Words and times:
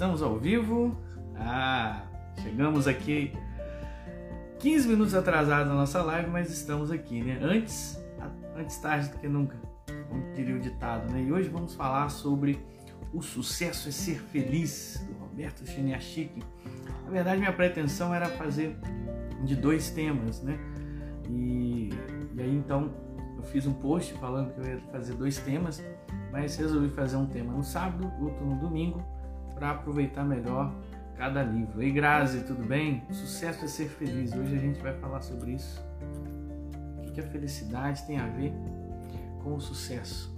Estamos 0.00 0.22
ao 0.22 0.38
vivo. 0.38 0.96
Ah, 1.36 2.06
chegamos 2.42 2.88
aqui 2.88 3.34
15 4.58 4.88
minutos 4.88 5.14
atrasado 5.14 5.68
na 5.68 5.74
nossa 5.74 6.02
live, 6.02 6.30
mas 6.30 6.50
estamos 6.50 6.90
aqui, 6.90 7.20
né? 7.20 7.38
Antes, 7.42 8.02
antes 8.56 8.78
tarde 8.78 9.10
do 9.10 9.18
que 9.18 9.28
nunca, 9.28 9.58
como 10.08 10.32
diria 10.32 10.56
o 10.56 10.58
ditado, 10.58 11.12
né? 11.12 11.22
E 11.24 11.30
hoje 11.30 11.50
vamos 11.50 11.74
falar 11.74 12.08
sobre 12.08 12.58
o 13.12 13.20
sucesso 13.20 13.90
é 13.90 13.92
ser 13.92 14.18
feliz, 14.20 15.06
do 15.06 15.18
Roberto 15.18 15.66
Chiniachik. 15.66 16.42
Na 17.04 17.10
verdade, 17.10 17.38
minha 17.38 17.52
pretensão 17.52 18.14
era 18.14 18.26
fazer 18.26 18.78
de 19.44 19.54
dois 19.54 19.90
temas, 19.90 20.42
né? 20.42 20.58
E, 21.28 21.90
e 22.36 22.40
aí 22.40 22.56
então 22.56 22.90
eu 23.36 23.42
fiz 23.42 23.66
um 23.66 23.74
post 23.74 24.14
falando 24.14 24.54
que 24.54 24.60
eu 24.60 24.64
ia 24.64 24.80
fazer 24.90 25.12
dois 25.12 25.36
temas, 25.40 25.84
mas 26.32 26.56
resolvi 26.56 26.88
fazer 26.88 27.18
um 27.18 27.26
tema 27.26 27.52
no 27.52 27.62
sábado, 27.62 28.10
outro 28.18 28.46
no 28.46 28.58
domingo, 28.58 29.04
para 29.60 29.72
aproveitar 29.72 30.24
melhor 30.24 30.72
cada 31.16 31.42
livro. 31.42 31.82
Ei, 31.82 31.92
Grazi, 31.92 32.44
tudo 32.44 32.64
bem? 32.64 33.04
Sucesso 33.10 33.62
é 33.66 33.68
ser 33.68 33.88
feliz. 33.88 34.32
Hoje 34.32 34.56
a 34.56 34.58
gente 34.58 34.80
vai 34.80 34.94
falar 34.94 35.20
sobre 35.20 35.52
isso. 35.52 35.84
O 37.06 37.12
que 37.12 37.20
a 37.20 37.24
felicidade 37.24 38.06
tem 38.06 38.18
a 38.18 38.26
ver 38.26 38.54
com 39.44 39.54
o 39.54 39.60
sucesso? 39.60 40.34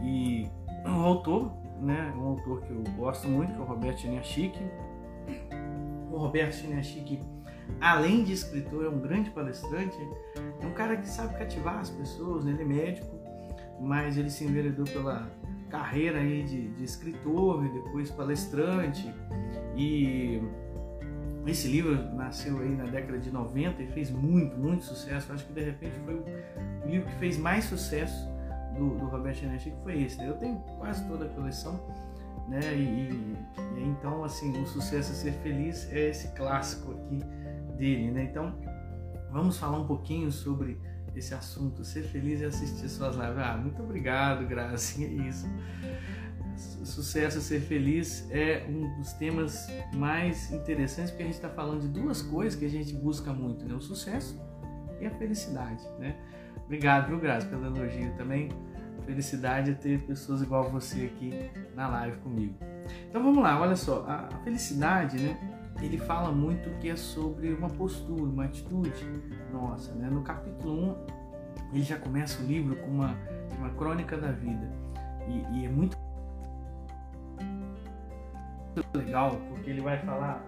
E 0.00 0.48
um 0.86 1.00
autor, 1.00 1.52
né, 1.80 2.14
um 2.16 2.28
autor 2.28 2.62
que 2.62 2.70
eu 2.70 2.84
gosto 2.96 3.26
muito, 3.26 3.52
que 3.52 3.58
é 3.58 3.62
o 3.62 3.66
Roberto 3.66 3.98
Chiniachik. 3.98 4.56
O 6.12 6.16
Roberto 6.16 6.54
Chiniachik, 6.54 7.20
além 7.80 8.22
de 8.22 8.32
escritor, 8.32 8.84
é 8.84 8.88
um 8.88 9.00
grande 9.00 9.28
palestrante, 9.30 9.96
é 10.62 10.66
um 10.66 10.72
cara 10.72 10.96
que 10.96 11.08
sabe 11.08 11.36
cativar 11.36 11.80
as 11.80 11.90
pessoas, 11.90 12.44
né? 12.44 12.52
ele 12.52 12.62
é 12.62 12.64
médico, 12.64 13.18
mas 13.80 14.16
ele 14.16 14.30
se 14.30 14.44
enveredou 14.44 14.84
pela 14.84 15.28
carreira 15.70 16.18
aí 16.18 16.42
de, 16.42 16.68
de 16.68 16.84
escritor 16.84 17.64
e 17.64 17.68
depois 17.70 18.10
palestrante 18.10 19.12
e 19.76 20.42
esse 21.46 21.68
livro 21.68 21.96
nasceu 22.14 22.58
aí 22.60 22.68
na 22.68 22.84
década 22.84 23.18
de 23.18 23.30
90 23.30 23.82
e 23.82 23.86
fez 23.88 24.10
muito, 24.10 24.56
muito 24.58 24.84
sucesso. 24.84 25.32
Acho 25.32 25.46
que 25.46 25.52
de 25.52 25.62
repente 25.62 25.98
foi 26.04 26.14
o 26.14 26.88
livro 26.88 27.08
que 27.08 27.14
fez 27.16 27.38
mais 27.38 27.64
sucesso 27.64 28.28
do, 28.76 28.96
do 28.98 29.06
Robert 29.06 29.34
Genetti, 29.34 29.70
que 29.70 29.82
foi 29.82 30.02
esse. 30.02 30.18
Né? 30.18 30.28
Eu 30.28 30.36
tenho 30.36 30.58
quase 30.78 31.06
toda 31.08 31.24
a 31.24 31.28
coleção, 31.28 31.80
né? 32.48 32.60
E, 32.74 33.36
e, 33.78 33.82
então, 33.82 34.22
assim, 34.22 34.52
o 34.60 34.66
sucesso 34.66 35.12
é 35.12 35.14
ser 35.14 35.32
feliz 35.42 35.90
é 35.92 36.10
esse 36.10 36.28
clássico 36.34 36.92
aqui 36.92 37.18
dele, 37.76 38.10
né? 38.10 38.24
Então, 38.24 38.54
vamos 39.32 39.56
falar 39.56 39.78
um 39.78 39.86
pouquinho 39.86 40.30
sobre 40.30 40.78
esse 41.20 41.34
assunto, 41.34 41.84
ser 41.84 42.02
feliz 42.02 42.40
e 42.40 42.46
assistir 42.46 42.88
suas 42.88 43.14
lives. 43.14 43.38
Ah, 43.38 43.56
muito 43.56 43.82
obrigado, 43.82 44.46
Gracinha, 44.46 45.06
é 45.24 45.28
isso. 45.28 45.46
Sucesso 46.84 47.40
ser 47.40 47.60
feliz 47.60 48.28
é 48.30 48.66
um 48.68 48.98
dos 48.98 49.12
temas 49.12 49.68
mais 49.94 50.50
interessantes 50.50 51.10
porque 51.10 51.22
a 51.22 51.26
gente 51.26 51.36
está 51.36 51.48
falando 51.48 51.82
de 51.82 51.88
duas 51.88 52.20
coisas 52.20 52.58
que 52.58 52.64
a 52.64 52.68
gente 52.68 52.92
busca 52.94 53.32
muito, 53.32 53.64
né? 53.64 53.74
O 53.74 53.80
sucesso 53.80 54.38
e 55.00 55.06
a 55.06 55.10
felicidade, 55.10 55.82
né? 55.98 56.16
Obrigado, 56.64 57.08
viu, 57.08 57.18
Graça, 57.18 57.46
pelo 57.46 57.64
elogio 57.66 58.12
também. 58.16 58.50
Felicidade 59.06 59.70
é 59.72 59.74
ter 59.74 60.00
pessoas 60.02 60.42
igual 60.42 60.70
você 60.70 61.06
aqui 61.06 61.32
na 61.74 61.88
live 61.88 62.18
comigo. 62.18 62.54
Então 63.08 63.22
vamos 63.22 63.42
lá, 63.42 63.60
olha 63.60 63.76
só, 63.76 64.04
a 64.06 64.28
felicidade, 64.44 65.18
né? 65.18 65.59
Ele 65.80 65.98
fala 65.98 66.30
muito 66.30 66.70
que 66.78 66.88
é 66.88 66.96
sobre 66.96 67.52
uma 67.52 67.68
postura, 67.68 68.22
uma 68.22 68.44
atitude 68.44 69.04
nossa. 69.52 69.92
Né? 69.94 70.08
No 70.10 70.22
capítulo 70.22 70.96
1, 71.70 71.74
ele 71.74 71.82
já 71.82 71.96
começa 71.96 72.42
o 72.42 72.46
livro 72.46 72.76
com 72.76 72.88
uma, 72.88 73.16
uma 73.58 73.70
crônica 73.70 74.16
da 74.16 74.30
vida. 74.30 74.70
E, 75.26 75.58
e 75.58 75.66
é 75.66 75.68
muito 75.68 75.96
legal, 78.94 79.36
porque 79.48 79.70
ele 79.70 79.80
vai 79.80 79.98
falar, 79.98 80.44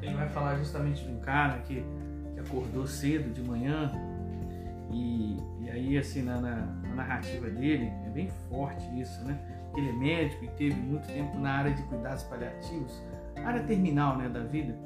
ele 0.00 0.14
vai 0.14 0.28
falar 0.28 0.56
justamente 0.56 1.04
de 1.04 1.10
um 1.10 1.20
cara 1.20 1.58
que, 1.60 1.84
que 2.34 2.40
acordou 2.40 2.86
cedo 2.86 3.32
de 3.32 3.42
manhã 3.42 3.92
e, 4.90 5.38
e 5.60 5.70
aí 5.70 5.98
assim 5.98 6.22
na, 6.22 6.40
na, 6.40 6.56
na, 6.56 6.94
narrativa 6.94 7.48
dele 7.48 7.90
é 8.06 8.10
bem 8.10 8.28
forte 8.48 8.84
isso, 9.00 9.24
né? 9.24 9.38
Ele 9.74 9.88
é 9.88 9.92
médico 9.92 10.44
e 10.44 10.48
teve 10.48 10.74
muito 10.74 11.06
tempo 11.06 11.38
na 11.38 11.50
área 11.50 11.72
de 11.72 11.82
cuidados 11.84 12.22
paliativos 12.24 13.02
área 13.44 13.62
terminal 13.64 14.16
né, 14.16 14.28
da 14.28 14.40
vida. 14.40 14.78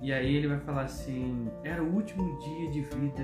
E 0.00 0.12
aí 0.12 0.34
ele 0.34 0.48
vai 0.48 0.58
falar 0.60 0.82
assim: 0.82 1.48
era 1.62 1.82
o 1.82 1.94
último 1.94 2.38
dia 2.38 2.70
de 2.70 2.80
vida 2.82 3.22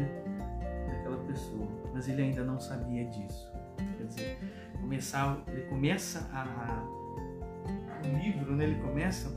daquela 0.87 1.19
pessoa, 1.25 1.67
mas 1.93 2.09
ele 2.09 2.23
ainda 2.23 2.45
não 2.45 2.61
sabia 2.61 3.05
disso. 3.07 3.53
Quer 3.97 4.05
dizer, 4.05 4.39
começar, 4.81 5.43
ele 5.49 5.63
começa 5.63 6.29
a, 6.33 6.85
o 8.05 8.19
livro, 8.19 8.55
né, 8.55 8.65
ele 8.65 8.81
começa 8.81 9.31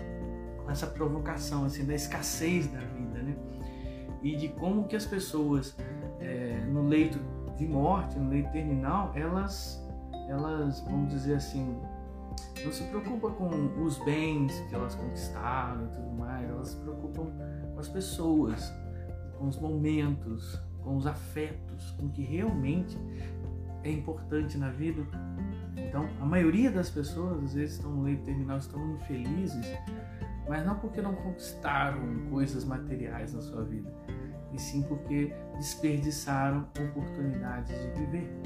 com 0.63 0.69
essa 0.69 0.87
provocação 0.87 1.65
assim 1.65 1.85
da 1.85 1.95
escassez 1.95 2.67
da 2.67 2.79
vida, 2.79 3.23
né? 3.23 3.35
E 4.21 4.35
de 4.35 4.49
como 4.49 4.87
que 4.87 4.95
as 4.95 5.05
pessoas 5.05 5.75
é, 6.19 6.63
no 6.67 6.87
leito 6.87 7.19
de 7.57 7.67
morte, 7.67 8.17
no 8.17 8.29
leito 8.29 8.51
terminal, 8.51 9.11
elas, 9.15 9.83
elas, 10.29 10.81
vamos 10.81 11.11
dizer 11.11 11.35
assim, 11.35 11.75
não 12.63 12.71
se 12.71 12.83
preocupa 12.83 13.29
com 13.31 13.49
os 13.83 13.97
bens 13.99 14.53
que 14.69 14.75
elas 14.75 14.95
conquistaram 14.95 15.85
e 15.85 15.89
tudo 15.89 16.11
mais, 16.11 16.49
elas 16.49 16.69
se 16.69 16.75
preocupam 16.77 17.27
com 17.73 17.79
as 17.79 17.87
pessoas, 17.87 18.71
com 19.37 19.47
os 19.47 19.59
momentos, 19.59 20.59
com 20.83 20.97
os 20.97 21.07
afetos, 21.07 21.91
com 21.91 22.07
o 22.07 22.09
que 22.09 22.23
realmente 22.23 22.97
é 23.83 23.91
importante 23.91 24.57
na 24.57 24.69
vida. 24.69 25.03
Então, 25.75 26.07
a 26.19 26.25
maioria 26.25 26.71
das 26.71 26.89
pessoas 26.89 27.43
às 27.43 27.53
vezes 27.53 27.75
estão 27.75 27.91
no 27.91 28.03
leito 28.03 28.23
terminal, 28.23 28.57
estão 28.57 28.95
infelizes, 28.95 29.65
mas 30.47 30.65
não 30.65 30.75
porque 30.75 31.01
não 31.01 31.15
conquistaram 31.15 32.01
coisas 32.29 32.65
materiais 32.65 33.33
na 33.33 33.41
sua 33.41 33.63
vida, 33.63 33.91
e 34.53 34.59
sim 34.59 34.83
porque 34.83 35.33
desperdiçaram 35.57 36.67
oportunidades 36.79 37.75
de 37.75 37.99
viver. 37.99 38.41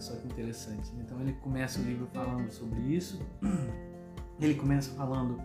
Olha 0.00 0.06
só 0.06 0.16
que 0.16 0.26
interessante. 0.28 0.90
Então 0.98 1.20
ele 1.20 1.34
começa 1.34 1.78
o 1.78 1.82
livro 1.82 2.08
falando 2.14 2.50
sobre 2.50 2.80
isso. 2.80 3.20
Ele 4.40 4.54
começa 4.54 4.94
falando 4.94 5.36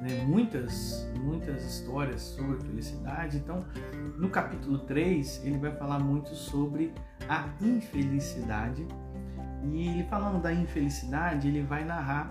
né, 0.00 0.24
muitas, 0.26 1.06
muitas 1.22 1.62
histórias 1.62 2.22
sobre 2.22 2.58
felicidade. 2.66 3.36
Então, 3.36 3.62
no 4.16 4.30
capítulo 4.30 4.78
3, 4.78 5.44
ele 5.44 5.58
vai 5.58 5.70
falar 5.76 5.98
muito 5.98 6.34
sobre 6.34 6.94
a 7.28 7.46
infelicidade. 7.60 8.86
E 9.70 10.02
falando 10.08 10.40
da 10.40 10.50
infelicidade, 10.50 11.48
ele 11.48 11.60
vai 11.60 11.84
narrar 11.84 12.30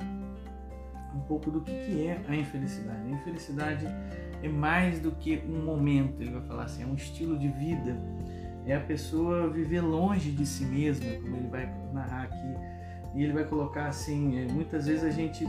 um 1.13 1.19
pouco 1.27 1.51
do 1.51 1.61
que, 1.61 1.71
que 1.85 2.07
é 2.07 2.19
a 2.27 2.35
infelicidade. 2.35 2.99
A 2.99 3.09
infelicidade 3.11 3.85
é 4.41 4.49
mais 4.49 4.99
do 4.99 5.11
que 5.11 5.43
um 5.47 5.63
momento, 5.63 6.19
ele 6.19 6.31
vai 6.31 6.47
falar 6.47 6.63
assim, 6.63 6.81
é 6.81 6.85
um 6.87 6.95
estilo 6.95 7.37
de 7.37 7.47
vida 7.47 7.95
é 8.71 8.75
a 8.75 8.81
pessoa 8.81 9.49
viver 9.49 9.81
longe 9.81 10.31
de 10.31 10.45
si 10.45 10.65
mesma, 10.65 11.09
como 11.21 11.35
ele 11.37 11.47
vai 11.47 11.73
narrar 11.93 12.23
aqui. 12.23 12.55
E 13.15 13.23
ele 13.23 13.33
vai 13.33 13.45
colocar 13.45 13.87
assim: 13.87 14.39
é, 14.39 14.51
muitas 14.51 14.87
vezes 14.87 15.03
a 15.03 15.09
gente 15.09 15.45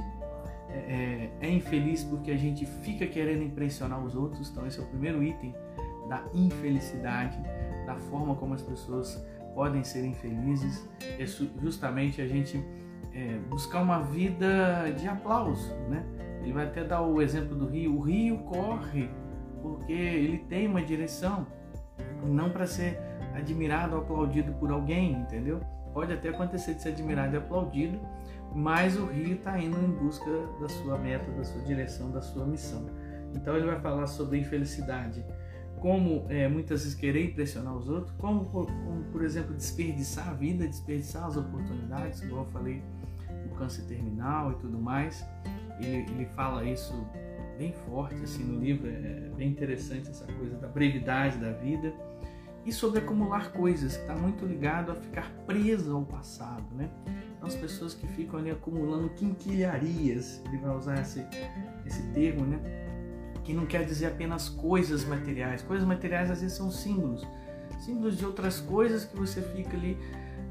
é, 0.71 1.31
é, 1.41 1.47
é, 1.47 1.51
infeliz 1.51 2.05
porque 2.05 2.31
a 2.31 2.37
gente 2.37 2.67
fica 2.67 3.07
querendo 3.07 3.43
impressionar 3.43 4.03
os 4.05 4.15
outros. 4.15 4.51
Então, 4.51 4.67
esse 4.67 4.79
é 4.79 4.83
o 4.83 4.87
primeiro 4.87 5.23
item 5.23 5.55
da 6.09 6.23
infelicidade, 6.35 7.39
da 7.87 7.97
forma 7.97 8.35
como 8.35 8.55
as 8.55 8.63
pessoas 8.63 9.25
podem 9.55 9.83
ser 9.83 10.05
infelizes. 10.05 10.89
É 11.19 11.27
justamente 11.61 12.21
a 12.21 12.27
gente 12.27 12.63
é, 13.13 13.39
buscar 13.49 13.83
uma 13.83 14.01
vida 14.01 14.91
de 14.97 15.09
aplauso, 15.09 15.75
né? 15.89 16.05
Ele 16.43 16.53
vai 16.53 16.67
até 16.67 16.85
dar 16.85 17.03
o 17.03 17.21
exemplo 17.21 17.57
do 17.57 17.67
rio. 17.67 17.97
O 17.97 18.01
rio 18.01 18.39
corre 18.39 19.11
porque 19.61 19.93
ele 19.93 20.39
tem 20.39 20.67
uma 20.69 20.81
direção, 20.81 21.47
não 22.27 22.51
para 22.51 22.67
ser 22.67 22.99
admirado 23.35 23.97
ou 23.97 24.03
aplaudido 24.03 24.53
por 24.55 24.71
alguém, 24.71 25.13
entendeu? 25.13 25.61
Pode 25.93 26.13
até 26.13 26.29
acontecer 26.29 26.75
de 26.75 26.83
ser 26.83 26.91
admirado 26.91 27.35
e 27.35 27.39
aplaudido, 27.39 27.99
mas 28.55 28.97
o 28.97 29.07
rio 29.07 29.35
está 29.35 29.59
indo 29.59 29.79
em 29.79 29.91
busca 29.91 30.31
da 30.61 30.69
sua 30.69 30.99
meta, 30.99 31.31
da 31.33 31.45
sua 31.45 31.61
direção, 31.63 32.11
da 32.11 32.21
sua 32.21 32.45
missão. 32.47 32.87
Então 33.35 33.57
ele 33.57 33.67
vai 33.67 33.81
falar 33.81 34.07
sobre 34.07 34.39
infelicidade, 34.39 35.25
como 35.81 36.27
é, 36.29 36.49
muitas 36.49 36.83
vezes 36.83 36.95
querer 36.95 37.25
impressionar 37.31 37.77
os 37.77 37.89
outros, 37.89 38.13
como, 38.19 38.47
como, 38.47 38.67
por 39.13 39.25
exemplo 39.25 39.55
desperdiçar 39.55 40.29
a 40.29 40.33
vida, 40.33 40.67
desperdiçar 40.67 41.25
as 41.25 41.37
oportunidades, 41.37 42.21
como 42.21 42.43
eu 42.43 42.47
falei 42.47 42.83
do 43.45 43.55
câncer 43.55 43.83
terminal 43.83 44.53
e 44.53 44.55
tudo 44.57 44.79
mais. 44.79 45.25
Ele, 45.81 46.11
ele 46.11 46.27
fala 46.35 46.65
isso 46.65 46.93
bem 47.59 47.73
forte 47.73 48.23
assim 48.23 48.45
no 48.45 48.61
livro, 48.61 48.89
é 48.89 49.31
bem 49.37 49.51
interessante 49.51 50.09
essa 50.09 50.25
coisa 50.33 50.57
da 50.57 50.69
brevidade 50.69 51.37
da 51.39 51.51
vida 51.51 51.93
e 52.65 52.73
sobre 52.73 52.99
acumular 52.99 53.51
coisas, 53.53 53.97
que 53.97 54.03
está 54.03 54.15
muito 54.15 54.45
ligado 54.45 54.93
a 54.93 54.95
ficar 54.95 55.31
preso 55.47 55.95
ao 55.95 56.05
passado, 56.05 56.67
né? 56.75 56.91
Então, 57.37 57.49
as 57.49 57.55
pessoas 57.55 57.95
que 57.95 58.07
ficam 58.09 58.39
ali 58.39 58.51
acumulando 58.51 59.09
quinquilharias, 59.11 60.43
ele 60.47 60.59
vai 60.59 60.77
usar 60.77 61.01
esse, 61.01 61.25
esse 61.87 62.03
termo, 62.13 62.45
né? 62.45 62.59
Que 63.43 63.55
não 63.55 63.65
quer 63.65 63.87
dizer 63.87 64.07
apenas 64.07 64.51
coisas 64.51 65.05
materiais. 65.05 65.63
Coisas 65.63 65.87
materiais 65.87 66.31
às 66.31 66.43
vezes 66.43 66.57
são 66.57 66.71
símbolos, 66.71 67.27
símbolos 67.79 68.19
de 68.19 68.27
outras 68.27 68.61
coisas 68.61 69.05
que 69.05 69.17
você 69.17 69.41
fica 69.41 69.75
ali 69.75 69.97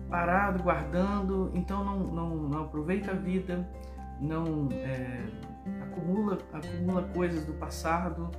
parado, 0.09 0.63
guardando, 0.63 1.51
então 1.53 1.83
não, 1.83 1.99
não, 1.99 2.35
não 2.35 2.63
aproveita 2.63 3.11
a 3.11 3.15
vida, 3.15 3.69
não 4.19 4.69
é, 4.71 5.23
acumula, 5.97 6.37
acumula 6.53 7.03
coisas 7.13 7.45
do 7.45 7.53
passado 7.53 8.29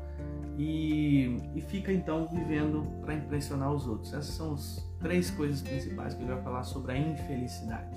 e, 0.57 1.37
e 1.55 1.61
fica 1.61 1.93
então 1.93 2.29
vivendo 2.29 2.83
para 3.03 3.15
impressionar 3.15 3.73
os 3.73 3.87
outros. 3.87 4.13
Essas 4.13 4.35
são 4.35 4.55
as 4.55 4.89
três 5.01 5.31
coisas 5.31 5.61
principais 5.61 6.15
que 6.15 6.23
ele 6.23 6.33
vai 6.33 6.43
falar 6.43 6.63
sobre 6.65 6.93
a 6.93 6.99
infelicidade. 6.99 7.97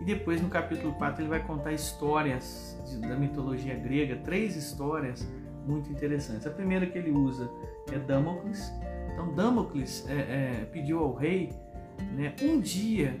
E 0.00 0.04
depois 0.04 0.40
no 0.42 0.48
capítulo 0.48 0.92
4 0.94 1.22
ele 1.22 1.28
vai 1.28 1.44
contar 1.44 1.72
histórias 1.72 2.76
de, 2.86 2.98
da 2.98 3.16
mitologia 3.16 3.74
grega, 3.74 4.16
três 4.16 4.56
histórias 4.56 5.26
muito 5.66 5.90
interessantes. 5.90 6.46
A 6.46 6.50
primeira 6.50 6.86
que 6.86 6.98
ele 6.98 7.10
usa 7.10 7.48
é 7.92 7.98
Damocles. 7.98 8.72
Então 9.12 9.32
Damocles 9.34 10.04
é, 10.08 10.12
é, 10.12 10.68
pediu 10.72 10.98
ao 10.98 11.14
rei 11.14 11.52
né, 12.14 12.34
um 12.42 12.60
dia 12.60 13.16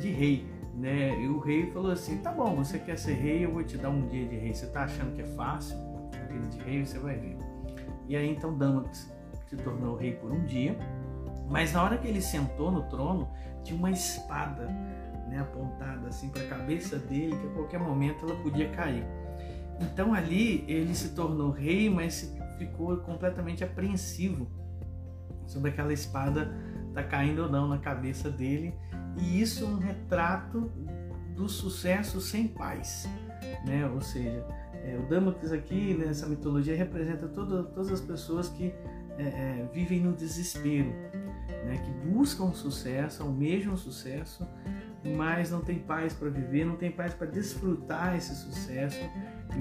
de 0.00 0.10
rei. 0.10 0.53
Né? 0.76 1.20
E 1.20 1.28
o 1.28 1.38
rei 1.38 1.70
falou 1.70 1.92
assim: 1.92 2.18
tá 2.18 2.32
bom, 2.32 2.56
você 2.56 2.78
quer 2.78 2.98
ser 2.98 3.14
rei, 3.14 3.44
eu 3.44 3.52
vou 3.52 3.62
te 3.62 3.76
dar 3.76 3.90
um 3.90 4.06
dia 4.08 4.26
de 4.26 4.36
rei. 4.36 4.54
Você 4.54 4.66
tá 4.66 4.84
achando 4.84 5.14
que 5.14 5.22
é 5.22 5.26
fácil? 5.26 5.76
A 6.12 6.32
vida 6.32 6.46
de 6.48 6.58
rei, 6.60 6.84
você 6.84 6.98
vai 6.98 7.16
ver. 7.16 7.36
E 8.08 8.16
aí 8.16 8.30
então 8.30 8.56
Damocles 8.56 9.10
se 9.46 9.56
tornou 9.56 9.96
rei 9.96 10.12
por 10.12 10.30
um 10.32 10.44
dia, 10.44 10.76
mas 11.48 11.72
na 11.72 11.82
hora 11.82 11.98
que 11.98 12.08
ele 12.08 12.20
sentou 12.20 12.70
no 12.70 12.82
trono, 12.84 13.28
tinha 13.62 13.78
uma 13.78 13.90
espada 13.90 14.66
né, 15.28 15.40
apontada 15.40 16.08
assim 16.08 16.28
para 16.28 16.42
a 16.42 16.48
cabeça 16.48 16.98
dele, 16.98 17.36
que 17.36 17.46
a 17.46 17.50
qualquer 17.50 17.80
momento 17.80 18.26
ela 18.26 18.36
podia 18.42 18.68
cair. 18.70 19.04
Então 19.80 20.14
ali 20.14 20.64
ele 20.68 20.94
se 20.94 21.14
tornou 21.14 21.50
rei, 21.50 21.88
mas 21.88 22.34
ficou 22.58 22.96
completamente 22.98 23.64
apreensivo 23.64 24.48
sobre 25.46 25.70
aquela 25.70 25.92
espada 25.92 26.54
tá 26.92 27.02
caindo 27.02 27.42
ou 27.42 27.48
não 27.48 27.68
na 27.68 27.78
cabeça 27.78 28.30
dele, 28.30 28.74
e 29.18 29.40
isso 29.40 29.64
é 29.64 29.68
um 29.68 29.78
retrato 29.78 30.70
do 31.34 31.48
sucesso 31.48 32.20
sem 32.20 32.46
paz, 32.46 33.08
né? 33.66 33.86
Ou 33.88 34.00
seja, 34.00 34.44
é, 34.84 34.96
o 34.96 35.08
Damocles 35.08 35.52
aqui 35.52 35.94
nessa 35.94 36.26
mitologia 36.26 36.76
representa 36.76 37.26
todo, 37.26 37.64
todas 37.64 37.90
as 37.90 38.00
pessoas 38.00 38.48
que 38.48 38.72
é, 39.16 39.22
é, 39.22 39.68
vivem 39.72 40.00
no 40.00 40.12
desespero, 40.12 40.90
né? 41.64 41.80
que 41.84 42.08
buscam 42.08 42.52
sucesso, 42.52 43.22
almejam 43.22 43.76
sucesso, 43.76 44.46
mas 45.16 45.50
não 45.50 45.60
tem 45.60 45.78
paz 45.78 46.12
para 46.12 46.28
viver, 46.28 46.64
não 46.64 46.76
tem 46.76 46.90
paz 46.90 47.14
para 47.14 47.26
desfrutar 47.26 48.16
esse 48.16 48.34
sucesso, 48.34 49.00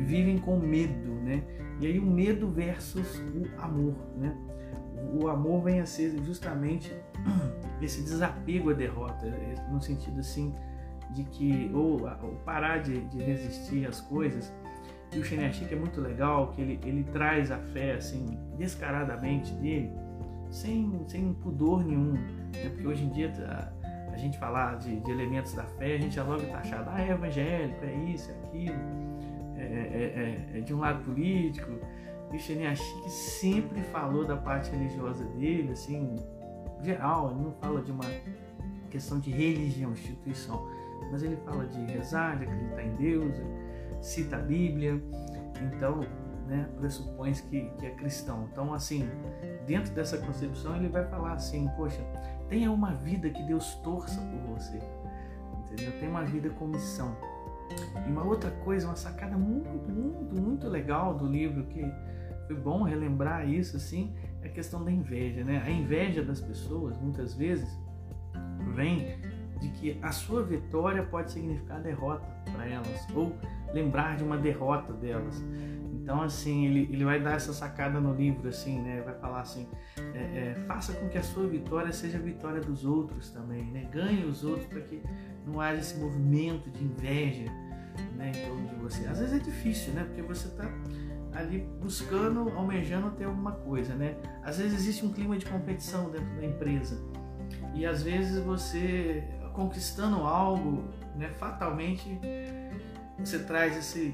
vivem 0.05 0.37
com 0.37 0.57
medo, 0.57 1.11
né? 1.15 1.43
E 1.79 1.87
aí 1.87 1.99
o 1.99 2.05
medo 2.05 2.49
versus 2.49 3.19
o 3.19 3.61
amor, 3.61 3.95
né? 4.17 4.35
O 5.21 5.27
amor 5.27 5.63
vem 5.63 5.81
a 5.81 5.85
ser 5.85 6.17
justamente 6.23 6.93
esse 7.83 8.01
desapego 8.01 8.71
à 8.71 8.73
derrota, 8.73 9.25
no 9.71 9.81
sentido 9.81 10.19
assim 10.19 10.53
de 11.11 11.23
que 11.25 11.69
ou, 11.73 12.01
ou 12.23 12.35
parar 12.45 12.79
de, 12.79 13.01
de 13.01 13.21
resistir 13.21 13.85
às 13.85 14.01
coisas 14.01 14.51
e 15.15 15.19
o 15.19 15.23
Shineshik 15.23 15.71
é 15.71 15.77
muito 15.77 16.01
legal, 16.01 16.47
que 16.47 16.61
ele, 16.61 16.79
ele 16.83 17.03
traz 17.03 17.51
a 17.51 17.57
fé 17.57 17.93
assim, 17.93 18.37
descaradamente 18.57 19.53
dele, 19.53 19.91
sem, 20.49 21.03
sem 21.07 21.33
pudor 21.35 21.85
nenhum. 21.85 22.13
Né? 22.13 22.69
Porque 22.71 22.87
hoje 22.87 23.03
em 23.03 23.09
dia 23.09 23.31
a, 23.47 24.11
a 24.11 24.17
gente 24.17 24.37
falar 24.39 24.77
de, 24.77 24.99
de, 24.99 25.11
elementos 25.11 25.53
da 25.53 25.63
fé, 25.63 25.95
a 25.95 25.99
gente 25.99 26.15
já 26.15 26.23
logo 26.23 26.41
está 26.41 26.57
achado, 26.57 26.89
ah, 26.89 27.01
é 27.01 27.11
evangélico, 27.11 27.85
é 27.85 27.93
isso, 27.93 28.31
é 28.31 28.47
aquilo, 28.47 28.75
é, 29.55 29.63
é, 29.63 30.53
é, 30.55 30.57
é 30.57 30.61
de 30.61 30.73
um 30.73 30.79
lado 30.79 31.03
político. 31.03 31.71
E 32.31 32.35
o 32.35 32.39
Shineshik 32.39 33.09
sempre 33.09 33.81
falou 33.83 34.25
da 34.25 34.35
parte 34.35 34.71
religiosa 34.71 35.23
dele, 35.25 35.73
assim, 35.73 36.15
geral, 36.83 37.31
ele 37.31 37.41
não 37.41 37.51
fala 37.53 37.81
de 37.81 37.91
uma 37.91 38.05
questão 38.89 39.19
de 39.19 39.31
religião, 39.31 39.91
instituição, 39.91 40.67
mas 41.11 41.23
ele 41.23 41.37
fala 41.37 41.65
de 41.65 41.79
rezar, 41.91 42.37
de 42.37 42.43
acreditar 42.45 42.83
em 42.83 42.95
Deus, 42.95 43.35
cita 44.01 44.37
a 44.37 44.39
Bíblia, 44.39 45.01
então 45.61 46.01
né, 46.47 46.69
pressupõe 46.77 47.31
que, 47.33 47.69
que 47.77 47.85
é 47.85 47.91
cristão. 47.91 48.47
Então, 48.51 48.73
assim, 48.73 49.09
dentro 49.65 49.93
dessa 49.93 50.17
concepção, 50.17 50.75
ele 50.75 50.89
vai 50.89 51.05
falar 51.05 51.33
assim: 51.33 51.69
poxa, 51.75 52.01
tenha 52.49 52.71
uma 52.71 52.93
vida 52.93 53.29
que 53.29 53.41
Deus 53.43 53.75
torça 53.75 54.19
por 54.21 54.55
você, 54.55 54.79
entendeu? 55.59 55.91
Tenha 55.99 56.11
uma 56.11 56.23
vida 56.23 56.49
com 56.51 56.67
missão. 56.67 57.15
E 58.05 58.11
uma 58.11 58.23
outra 58.23 58.51
coisa, 58.63 58.87
uma 58.87 58.95
sacada 58.95 59.37
muito, 59.37 59.89
muito, 59.89 60.41
muito 60.41 60.67
legal 60.67 61.15
do 61.15 61.25
livro, 61.25 61.63
que 61.65 61.81
foi 62.53 62.61
bom 62.61 62.83
relembrar 62.83 63.49
isso, 63.49 63.75
assim, 63.77 64.13
é 64.41 64.47
a 64.47 64.49
questão 64.49 64.83
da 64.83 64.91
inveja, 64.91 65.43
né? 65.43 65.63
A 65.65 65.69
inveja 65.69 66.23
das 66.23 66.39
pessoas, 66.39 66.97
muitas 67.01 67.33
vezes, 67.33 67.67
vem 68.75 69.17
de 69.59 69.69
que 69.69 69.97
a 70.01 70.11
sua 70.11 70.43
vitória 70.43 71.03
pode 71.03 71.31
significar 71.31 71.81
derrota 71.81 72.25
para 72.51 72.67
elas, 72.67 73.07
ou 73.15 73.35
lembrar 73.73 74.17
de 74.17 74.23
uma 74.23 74.37
derrota 74.37 74.93
delas. 74.93 75.43
Então, 75.93 76.21
assim, 76.21 76.65
ele, 76.65 76.89
ele 76.91 77.05
vai 77.05 77.19
dar 77.21 77.35
essa 77.35 77.53
sacada 77.53 77.99
no 77.99 78.13
livro, 78.13 78.49
assim, 78.49 78.81
né? 78.81 79.01
Vai 79.01 79.15
falar 79.15 79.41
assim: 79.41 79.67
é, 80.13 80.19
é, 80.19 80.55
faça 80.67 80.93
com 80.93 81.07
que 81.07 81.17
a 81.17 81.23
sua 81.23 81.47
vitória 81.47 81.91
seja 81.93 82.17
a 82.17 82.21
vitória 82.21 82.59
dos 82.59 82.83
outros 82.85 83.29
também, 83.31 83.63
né? 83.71 83.87
Ganhe 83.91 84.25
os 84.25 84.43
outros 84.43 84.65
para 84.67 84.81
que 84.81 85.01
não 85.45 85.61
haja 85.61 85.79
esse 85.79 85.97
movimento 85.97 86.69
de 86.69 86.83
inveja 86.83 87.49
né, 88.15 88.31
em 88.35 88.47
torno 88.47 88.67
de 88.67 88.75
você. 88.75 89.05
Às 89.07 89.19
vezes 89.19 89.33
é 89.33 89.39
difícil, 89.39 89.93
né? 89.93 90.03
Porque 90.03 90.21
você 90.21 90.47
está 90.47 90.69
ali 91.33 91.67
buscando, 91.81 92.49
almejando 92.49 93.11
ter 93.11 93.25
alguma 93.25 93.51
coisa, 93.51 93.95
né? 93.95 94.15
Às 94.43 94.57
vezes 94.57 94.79
existe 94.79 95.05
um 95.05 95.11
clima 95.11 95.37
de 95.37 95.45
competição 95.45 96.09
dentro 96.09 96.35
da 96.35 96.45
empresa 96.45 97.01
e 97.73 97.85
às 97.85 98.03
vezes 98.03 98.43
você 98.43 99.23
conquistando 99.53 100.17
algo, 100.17 100.83
né, 101.15 101.29
fatalmente 101.37 102.19
você 103.19 103.39
traz 103.39 103.77
esse 103.77 104.13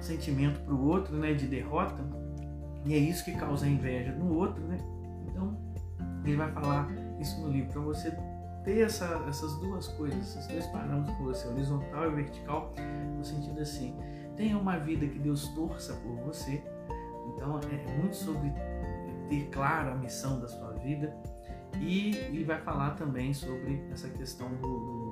sentimento 0.00 0.60
para 0.60 0.74
o 0.74 0.86
outro, 0.86 1.16
né, 1.16 1.32
de 1.32 1.46
derrota, 1.46 2.02
e 2.84 2.94
é 2.94 2.98
isso 2.98 3.24
que 3.24 3.32
causa 3.32 3.66
inveja 3.66 4.12
no 4.12 4.34
outro, 4.34 4.62
né? 4.66 4.78
Então, 5.26 5.58
ele 6.24 6.36
vai 6.36 6.50
falar 6.52 6.88
isso 7.18 7.40
no 7.40 7.48
livro 7.48 7.72
para 7.72 7.80
você 7.82 8.10
ter 8.64 8.80
essa, 8.80 9.24
essas 9.28 9.54
duas 9.58 9.88
coisas, 9.88 10.18
esses 10.18 10.46
dois 10.46 10.66
parâmetros 10.66 11.16
você, 11.18 11.48
horizontal 11.48 12.10
e 12.10 12.14
vertical, 12.14 12.74
no 13.16 13.24
sentido 13.24 13.60
assim, 13.60 13.94
tenha 14.40 14.56
uma 14.56 14.78
vida 14.78 15.06
que 15.06 15.18
Deus 15.18 15.48
torça 15.48 15.92
por 15.96 16.16
você. 16.24 16.62
Então, 17.28 17.60
é 17.60 17.98
muito 17.98 18.16
sobre 18.16 18.50
ter 19.28 19.50
claro 19.50 19.92
a 19.92 19.94
missão 19.94 20.40
da 20.40 20.48
sua 20.48 20.72
vida 20.72 21.14
e, 21.78 22.16
e 22.32 22.42
vai 22.42 22.58
falar 22.62 22.92
também 22.92 23.34
sobre 23.34 23.84
essa 23.92 24.08
questão 24.08 24.48
do, 24.56 24.78
do 24.78 25.10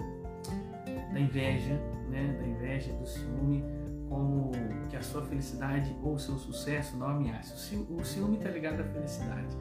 da 1.12 1.20
inveja, 1.20 1.74
né, 2.08 2.36
da 2.40 2.46
inveja, 2.46 2.92
do 2.94 3.06
ciúme, 3.06 3.62
como 4.08 4.50
que 4.88 4.96
a 4.96 5.02
sua 5.02 5.22
felicidade 5.22 5.94
ou 6.02 6.14
o 6.14 6.18
seu 6.18 6.36
sucesso 6.36 6.96
não 6.96 7.08
ameaça. 7.08 7.54
O 7.90 8.04
ciúme 8.04 8.38
está 8.38 8.48
ligado 8.48 8.80
à 8.80 8.84
felicidade, 8.84 9.56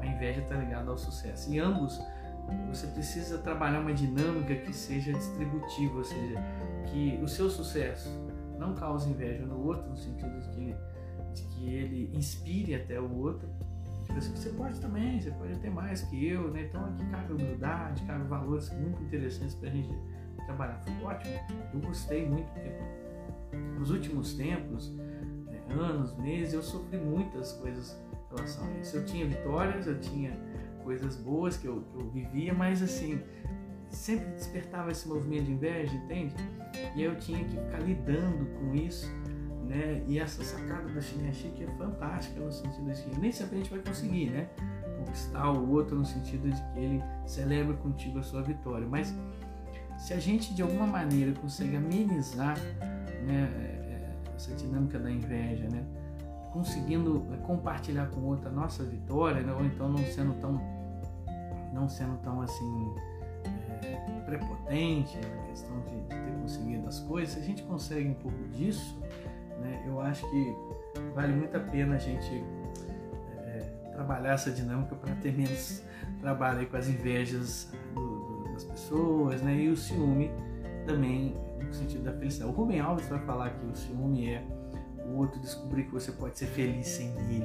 a 0.00 0.06
inveja 0.06 0.40
está 0.42 0.54
ligada 0.54 0.90
ao 0.90 0.96
sucesso. 0.96 1.52
E 1.52 1.58
ambos 1.58 2.00
você 2.68 2.86
precisa 2.86 3.38
trabalhar 3.38 3.80
uma 3.80 3.92
dinâmica 3.92 4.54
que 4.54 4.72
seja 4.72 5.12
distributiva, 5.12 5.98
ou 5.98 6.04
seja, 6.04 6.36
que 6.86 7.18
o 7.22 7.28
seu 7.28 7.50
sucesso 7.50 8.29
não 8.60 8.74
cause 8.74 9.08
inveja 9.08 9.44
no 9.46 9.66
outro, 9.66 9.88
no 9.88 9.96
sentido 9.96 10.38
de 10.40 10.48
que, 10.50 10.76
de 11.32 11.42
que 11.48 11.74
ele 11.74 12.10
inspire 12.14 12.74
até 12.74 13.00
o 13.00 13.10
outro. 13.18 13.48
Tipo 14.04 14.18
assim, 14.18 14.36
você 14.36 14.50
pode 14.50 14.80
também, 14.80 15.20
você 15.20 15.30
pode 15.30 15.58
ter 15.58 15.70
mais 15.70 16.02
que 16.02 16.28
eu, 16.28 16.50
né? 16.50 16.64
Então 16.64 16.84
aqui 16.84 17.04
cabe 17.06 17.32
humildade, 17.32 18.02
cabe 18.02 18.24
valores 18.24 18.70
muito 18.72 19.02
interessantes 19.02 19.54
para 19.54 19.68
a 19.68 19.72
gente 19.72 19.92
trabalhar. 20.44 20.78
Foi 20.80 20.92
ótimo, 21.04 21.34
eu 21.72 21.80
gostei 21.80 22.28
muito, 22.28 22.50
nos 23.78 23.90
últimos 23.90 24.34
tempos, 24.34 24.90
né, 24.90 25.60
anos, 25.70 26.16
meses, 26.18 26.52
eu 26.52 26.62
sofri 26.62 26.98
muitas 26.98 27.52
coisas 27.52 27.98
em 28.30 28.36
relação 28.36 28.66
a 28.66 28.78
isso. 28.78 28.96
Eu 28.96 29.06
tinha 29.06 29.26
vitórias, 29.26 29.86
eu 29.86 29.98
tinha 30.00 30.36
coisas 30.82 31.16
boas 31.16 31.56
que 31.56 31.66
eu, 31.66 31.82
que 31.82 31.94
eu 31.94 32.10
vivia, 32.10 32.52
mas 32.52 32.82
assim, 32.82 33.20
sempre 33.90 34.26
despertava 34.32 34.90
esse 34.90 35.08
movimento 35.08 35.44
de 35.44 35.52
inveja, 35.52 35.94
entende? 35.94 36.34
E 36.94 37.02
eu 37.02 37.16
tinha 37.18 37.44
que 37.44 37.56
ficar 37.56 37.78
lidando 37.78 38.46
com 38.58 38.74
isso, 38.74 39.10
né? 39.66 40.02
E 40.06 40.18
essa 40.18 40.42
sacada 40.42 40.88
do 40.88 41.00
Shinya-Shiki 41.00 41.64
é 41.64 41.66
fantástica 41.76 42.40
no 42.40 42.52
sentido 42.52 42.90
de 42.90 43.02
que 43.02 43.20
nem 43.20 43.32
sempre 43.32 43.56
a 43.56 43.58
gente 43.58 43.70
vai 43.70 43.80
conseguir, 43.80 44.30
né? 44.30 44.48
Conquistar 44.98 45.50
o 45.50 45.70
outro 45.70 45.96
no 45.96 46.04
sentido 46.04 46.50
de 46.50 46.62
que 46.72 46.78
ele 46.78 47.02
celebra 47.26 47.76
contigo 47.76 48.18
a 48.18 48.22
sua 48.22 48.42
vitória, 48.42 48.86
mas 48.86 49.14
se 50.00 50.14
a 50.14 50.18
gente 50.18 50.54
de 50.54 50.62
alguma 50.62 50.86
maneira 50.86 51.32
consegue 51.40 51.76
amenizar 51.76 52.58
né, 53.26 53.50
é, 53.54 54.34
essa 54.34 54.54
dinâmica 54.54 54.98
da 54.98 55.10
inveja, 55.10 55.68
né, 55.68 55.84
conseguindo 56.52 57.26
é, 57.32 57.36
compartilhar 57.38 58.06
com 58.08 58.22
outra 58.22 58.48
a 58.48 58.52
nossa 58.52 58.82
vitória, 58.82 59.42
né, 59.42 59.52
ou 59.52 59.64
então 59.64 59.90
não 59.90 59.98
sendo 59.98 60.34
tão, 60.40 60.60
não 61.74 61.86
sendo 61.86 62.16
tão 62.22 62.40
assim 62.40 62.94
prepotente 64.24 65.16
na 65.16 65.42
questão 65.48 65.80
de, 65.80 66.00
ter 66.08 66.40
conseguido 66.40 66.86
as 66.86 67.00
coisas, 67.00 67.34
se 67.34 67.40
a 67.40 67.42
gente 67.42 67.62
consegue 67.62 68.08
um 68.08 68.14
pouco 68.14 68.38
disso, 68.48 68.98
né, 69.60 69.82
eu 69.86 70.00
acho 70.00 70.28
que 70.30 70.56
vale 71.14 71.32
muito 71.32 71.56
a 71.56 71.60
pena 71.60 71.96
a 71.96 71.98
gente 71.98 72.44
é, 73.38 73.58
trabalhar 73.92 74.32
essa 74.32 74.50
dinâmica 74.50 74.94
para 74.94 75.14
ter 75.16 75.32
menos 75.32 75.82
trabalho 76.20 76.66
com 76.68 76.76
as 76.76 76.88
invejas 76.88 77.72
do, 77.94 78.44
das 78.52 78.64
pessoas, 78.64 79.42
né? 79.42 79.54
E 79.54 79.68
o 79.68 79.76
ciúme 79.76 80.30
também 80.86 81.34
no 81.62 81.72
sentido 81.72 82.04
da 82.04 82.12
felicidade. 82.12 82.50
O 82.50 82.54
Rubem 82.54 82.80
Alves 82.80 83.08
vai 83.08 83.18
falar 83.20 83.50
que 83.50 83.66
o 83.66 83.74
ciúme 83.74 84.30
é 84.30 84.44
o 85.06 85.16
outro 85.16 85.40
descobrir 85.40 85.84
que 85.84 85.92
você 85.92 86.12
pode 86.12 86.38
ser 86.38 86.46
feliz 86.46 86.86
sem 86.86 87.08
ele. 87.28 87.44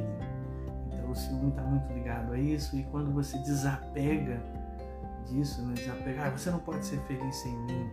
Então 0.93 1.11
o 1.11 1.15
ciúme 1.15 1.49
está 1.49 1.61
muito 1.63 1.91
ligado 1.93 2.33
a 2.33 2.37
isso 2.37 2.75
e 2.77 2.83
quando 2.85 3.11
você 3.11 3.37
desapega 3.39 4.41
disso, 5.25 5.61
né? 5.63 5.73
desapega, 5.75 6.25
ah, 6.25 6.29
você 6.29 6.49
não 6.49 6.59
pode 6.59 6.85
ser 6.85 6.99
feliz 7.01 7.35
sem 7.35 7.51
mim. 7.51 7.89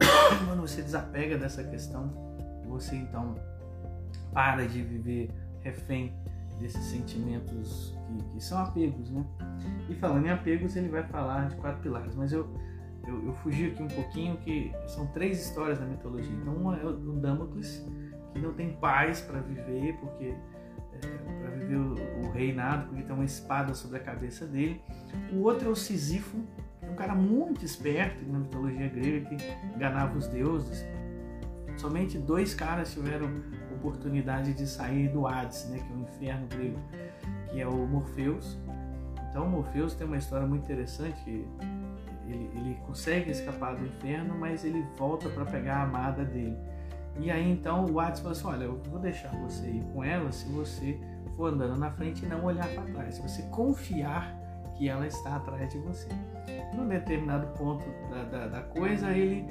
Quando 0.46 0.60
você 0.60 0.82
desapega 0.82 1.38
dessa 1.38 1.62
questão, 1.64 2.10
você 2.66 2.96
então 2.96 3.34
para 4.32 4.66
de 4.66 4.82
viver 4.82 5.30
refém 5.60 6.12
desses 6.58 6.84
sentimentos 6.84 7.94
que, 8.06 8.24
que, 8.30 8.40
são 8.40 8.58
apegos, 8.58 9.10
né? 9.10 9.24
E 9.88 9.94
falando 9.94 10.26
em 10.26 10.30
apegos, 10.30 10.76
ele 10.76 10.88
vai 10.88 11.02
falar 11.04 11.48
de 11.48 11.56
quatro 11.56 11.82
pilares, 11.82 12.14
mas 12.14 12.32
eu, 12.32 12.48
eu, 13.06 13.26
eu 13.26 13.34
fugi 13.36 13.66
aqui 13.66 13.82
um 13.82 13.88
pouquinho 13.88 14.36
que 14.38 14.72
são 14.86 15.06
três 15.08 15.40
histórias 15.40 15.78
da 15.78 15.86
mitologia. 15.86 16.32
Então, 16.40 16.54
uma 16.54 16.76
é 16.76 16.84
o 16.84 16.92
Damocles, 16.92 17.84
que 18.32 18.40
não 18.40 18.52
tem 18.54 18.72
paz 18.74 19.20
para 19.20 19.40
viver, 19.40 19.96
porque 19.98 20.34
é, 20.94 21.40
para 21.40 21.50
reinado, 22.42 22.88
porque 22.88 23.02
tem 23.02 23.14
uma 23.14 23.24
espada 23.24 23.74
sobre 23.74 23.98
a 23.98 24.00
cabeça 24.00 24.46
dele. 24.46 24.80
O 25.32 25.42
outro 25.42 25.68
é 25.68 25.70
o 25.70 25.76
Sísifo, 25.76 26.38
que 26.80 26.86
é 26.86 26.90
um 26.90 26.94
cara 26.94 27.14
muito 27.14 27.64
esperto 27.64 28.24
na 28.26 28.40
mitologia 28.40 28.88
grega 28.88 29.28
que 29.28 29.36
enganava 29.74 30.16
os 30.16 30.26
deuses. 30.28 30.84
Somente 31.76 32.18
dois 32.18 32.54
caras 32.54 32.92
tiveram 32.92 33.28
oportunidade 33.74 34.54
de 34.54 34.66
sair 34.66 35.08
do 35.08 35.26
Hades, 35.26 35.68
né, 35.68 35.78
que 35.78 35.92
é 35.92 35.96
o 35.96 36.00
inferno 36.00 36.46
grego, 36.46 36.78
que 37.50 37.60
é 37.60 37.66
o 37.66 37.86
Morpheus. 37.86 38.58
Então, 39.28 39.48
Morpheus 39.48 39.94
tem 39.94 40.06
uma 40.06 40.18
história 40.18 40.46
muito 40.46 40.64
interessante. 40.64 41.20
Ele, 41.26 42.50
ele 42.54 42.78
consegue 42.86 43.30
escapar 43.30 43.74
do 43.74 43.84
inferno, 43.84 44.36
mas 44.38 44.64
ele 44.64 44.86
volta 44.96 45.28
para 45.30 45.44
pegar 45.44 45.78
a 45.78 45.82
amada 45.82 46.24
dele. 46.24 46.56
E 47.18 47.30
aí 47.30 47.50
então 47.50 47.84
o 47.86 48.00
Hades 48.00 48.20
falou 48.20 48.32
assim: 48.32 48.46
Olha, 48.46 48.64
eu 48.64 48.80
vou 48.90 48.98
deixar 48.98 49.28
você 49.36 49.66
ir 49.66 49.84
com 49.92 50.02
ela 50.02 50.30
se 50.32 50.46
você 50.50 50.98
for 51.36 51.52
andando 51.52 51.76
na 51.76 51.90
frente 51.90 52.24
e 52.24 52.28
não 52.28 52.44
olhar 52.44 52.68
para 52.68 52.84
trás. 52.84 53.18
Você 53.18 53.42
confiar 53.44 54.38
que 54.76 54.88
ela 54.88 55.06
está 55.06 55.36
atrás 55.36 55.70
de 55.70 55.78
você. 55.78 56.08
Num 56.74 56.88
determinado 56.88 57.46
ponto 57.58 57.84
da, 58.10 58.24
da, 58.24 58.48
da 58.48 58.62
coisa, 58.62 59.10
ele 59.12 59.46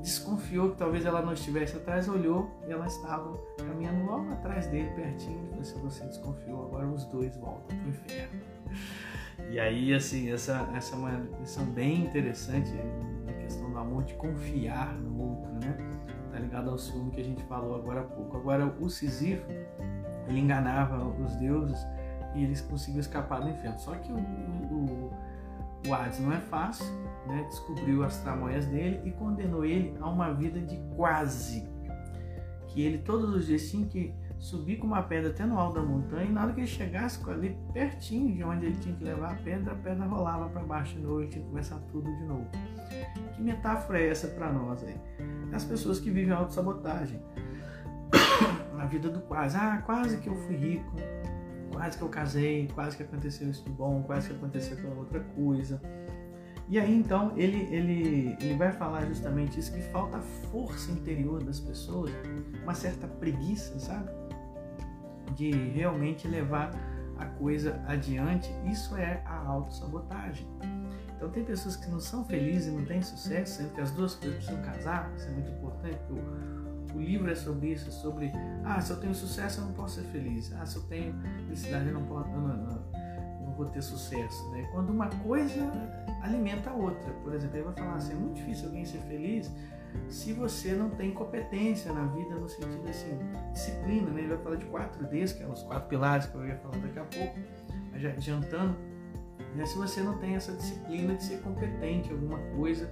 desconfiou 0.00 0.70
que 0.70 0.76
talvez 0.76 1.04
ela 1.04 1.20
não 1.20 1.32
estivesse 1.32 1.76
atrás, 1.76 2.08
olhou 2.08 2.50
e 2.66 2.72
ela 2.72 2.86
estava 2.86 3.36
caminhando 3.58 4.04
logo 4.04 4.32
atrás 4.32 4.66
dele, 4.66 4.90
pertinho. 4.90 5.50
Ele 5.52 5.64
falou 5.64 5.90
você 5.90 6.04
desconfiou, 6.06 6.66
agora 6.66 6.86
os 6.86 7.04
dois 7.06 7.36
voltam 7.36 7.76
para 7.76 7.86
o 7.86 7.88
inferno. 7.88 8.40
E 9.50 9.58
aí, 9.58 9.92
assim, 9.92 10.30
essa, 10.30 10.68
essa 10.74 10.94
é 10.94 10.98
uma 10.98 11.26
lição 11.40 11.64
bem 11.66 12.04
interessante, 12.04 12.70
a 13.28 13.32
questão 13.32 13.70
do 13.70 13.78
amor, 13.78 14.04
de 14.04 14.14
confiar 14.14 14.94
no 14.94 15.30
outro, 15.30 15.52
né? 15.54 15.76
Tá 16.30 16.38
ligado 16.38 16.70
ao 16.70 16.78
ciúme 16.78 17.10
que 17.10 17.20
a 17.20 17.24
gente 17.24 17.42
falou 17.44 17.74
agora 17.74 18.00
há 18.00 18.04
pouco. 18.04 18.36
Agora, 18.36 18.66
o 18.80 18.88
Sísifo, 18.88 19.44
ele 20.30 20.40
enganava 20.40 21.04
os 21.04 21.34
deuses 21.36 21.84
e 22.34 22.44
eles 22.44 22.60
conseguiam 22.60 23.00
escapar 23.00 23.40
do 23.40 23.48
inferno. 23.48 23.78
Só 23.78 23.94
que 23.96 24.12
o, 24.12 24.16
o, 24.16 25.12
o 25.86 25.94
Hades 25.94 26.20
não 26.20 26.32
é 26.32 26.40
fácil, 26.40 26.86
né, 27.26 27.44
descobriu 27.48 28.04
as 28.04 28.18
tramóias 28.18 28.66
dele 28.66 29.00
e 29.04 29.10
condenou 29.10 29.64
ele 29.64 29.94
a 30.00 30.08
uma 30.08 30.32
vida 30.32 30.60
de 30.60 30.76
quase. 30.96 31.68
Que 32.68 32.82
ele 32.82 32.98
todos 32.98 33.34
os 33.34 33.46
dias 33.46 33.68
tinha 33.68 33.86
que 33.86 34.14
subir 34.38 34.76
com 34.76 34.86
uma 34.86 35.02
pedra 35.02 35.30
até 35.30 35.44
no 35.44 35.58
alto 35.58 35.74
da 35.74 35.82
montanha 35.82 36.24
e 36.24 36.32
na 36.32 36.44
hora 36.44 36.52
que 36.52 36.60
ele 36.60 36.66
chegasse 36.66 37.20
ali 37.28 37.58
pertinho 37.74 38.34
de 38.34 38.42
onde 38.42 38.66
ele 38.66 38.76
tinha 38.76 38.94
que 38.94 39.04
levar 39.04 39.32
a 39.32 39.34
pedra, 39.34 39.72
a 39.72 39.76
pedra 39.76 40.06
rolava 40.06 40.48
para 40.48 40.62
baixo 40.62 40.94
de 40.94 41.02
novo 41.02 41.22
e 41.24 41.28
tinha 41.28 41.42
que 41.42 41.48
começar 41.50 41.78
tudo 41.90 42.04
de 42.04 42.24
novo. 42.24 42.46
Que 43.34 43.42
metáfora 43.42 44.00
é 44.00 44.08
essa 44.08 44.28
para 44.28 44.50
nós 44.52 44.82
aí? 44.84 44.96
As 45.52 45.64
pessoas 45.64 45.98
que 45.98 46.10
vivem 46.10 46.32
autossabotagem. 46.32 47.20
A 48.80 48.86
vida 48.86 49.10
do 49.10 49.20
quase. 49.20 49.56
Ah, 49.56 49.82
quase 49.84 50.16
que 50.18 50.28
eu 50.28 50.34
fui 50.34 50.56
rico, 50.56 50.96
quase 51.72 51.98
que 51.98 52.02
eu 52.02 52.08
casei, 52.08 52.68
quase 52.74 52.96
que 52.96 53.02
aconteceu 53.02 53.50
isso 53.50 53.64
de 53.64 53.70
bom, 53.70 54.02
quase 54.02 54.28
que 54.28 54.34
aconteceu 54.34 54.76
aquela 54.78 54.94
outra 54.94 55.20
coisa. 55.20 55.80
E 56.68 56.78
aí 56.78 56.94
então 56.94 57.32
ele, 57.36 57.68
ele, 57.74 58.36
ele 58.40 58.54
vai 58.54 58.72
falar 58.72 59.04
justamente 59.06 59.58
isso, 59.58 59.72
que 59.72 59.82
falta 59.82 60.18
força 60.50 60.90
interior 60.92 61.42
das 61.42 61.60
pessoas, 61.60 62.10
uma 62.62 62.74
certa 62.74 63.06
preguiça, 63.06 63.78
sabe? 63.78 64.10
De 65.34 65.50
realmente 65.50 66.26
levar 66.26 66.70
a 67.18 67.26
coisa 67.26 67.82
adiante. 67.86 68.50
Isso 68.64 68.96
é 68.96 69.22
a 69.26 69.36
autossabotagem. 69.46 70.46
Então 71.16 71.28
tem 71.28 71.44
pessoas 71.44 71.76
que 71.76 71.90
não 71.90 72.00
são 72.00 72.24
felizes 72.24 72.68
e 72.68 72.70
não 72.70 72.84
têm 72.86 73.02
sucesso, 73.02 73.58
sendo 73.58 73.74
que 73.74 73.80
as 73.80 73.90
duas 73.90 74.14
coisas 74.14 74.38
precisam 74.38 74.62
casar, 74.62 75.12
isso 75.14 75.26
é 75.26 75.30
muito 75.32 75.50
importante, 75.50 75.98
porque 76.08 76.22
o, 76.94 77.00
livro 77.00 77.30
é 77.30 77.34
sobre 77.34 77.68
isso, 77.72 77.88
é 77.88 77.92
sobre 77.92 78.32
ah, 78.64 78.80
se 78.80 78.92
eu 78.92 79.00
tenho 79.00 79.14
sucesso 79.14 79.60
eu 79.60 79.66
não 79.66 79.72
posso 79.72 80.00
ser 80.00 80.06
feliz, 80.08 80.52
ah, 80.54 80.66
se 80.66 80.76
eu 80.76 80.82
tenho 80.82 81.14
felicidade 81.46 81.88
eu 81.88 81.94
não 81.94 82.04
posso. 82.04 82.28
Não, 82.30 82.48
não, 82.48 82.80
vou 83.60 83.66
ter 83.66 83.82
sucesso. 83.82 84.50
Né? 84.50 84.66
Quando 84.72 84.90
uma 84.90 85.08
coisa 85.08 85.70
alimenta 86.22 86.70
a 86.70 86.74
outra. 86.74 87.12
Por 87.22 87.34
exemplo, 87.34 87.56
ele 87.56 87.64
vai 87.64 87.74
falar 87.74 87.94
assim, 87.94 88.12
é 88.12 88.16
muito 88.16 88.36
difícil 88.36 88.66
alguém 88.66 88.84
ser 88.84 89.00
feliz 89.00 89.52
se 90.08 90.32
você 90.32 90.72
não 90.72 90.90
tem 90.90 91.12
competência 91.12 91.92
na 91.92 92.06
vida 92.06 92.36
no 92.36 92.48
sentido 92.48 92.88
assim, 92.88 93.18
disciplina, 93.52 94.10
né? 94.10 94.20
Ele 94.20 94.28
vai 94.28 94.38
falar 94.38 94.56
de 94.56 94.64
quatro 94.66 95.04
Ds, 95.06 95.32
que 95.32 95.42
é 95.42 95.46
os 95.48 95.62
quatro 95.64 95.88
pilares 95.88 96.26
que 96.26 96.34
eu 96.36 96.46
ia 96.46 96.56
falar 96.56 96.78
daqui 96.78 96.98
a 96.98 97.04
pouco, 97.04 97.38
mas 97.90 98.00
já 98.00 98.10
adiantando, 98.10 98.76
né? 99.56 99.66
se 99.66 99.76
você 99.76 100.00
não 100.00 100.16
tem 100.18 100.36
essa 100.36 100.52
disciplina 100.52 101.14
de 101.16 101.24
ser 101.24 101.40
competente 101.40 102.08
em 102.08 102.12
alguma 102.12 102.38
coisa, 102.56 102.88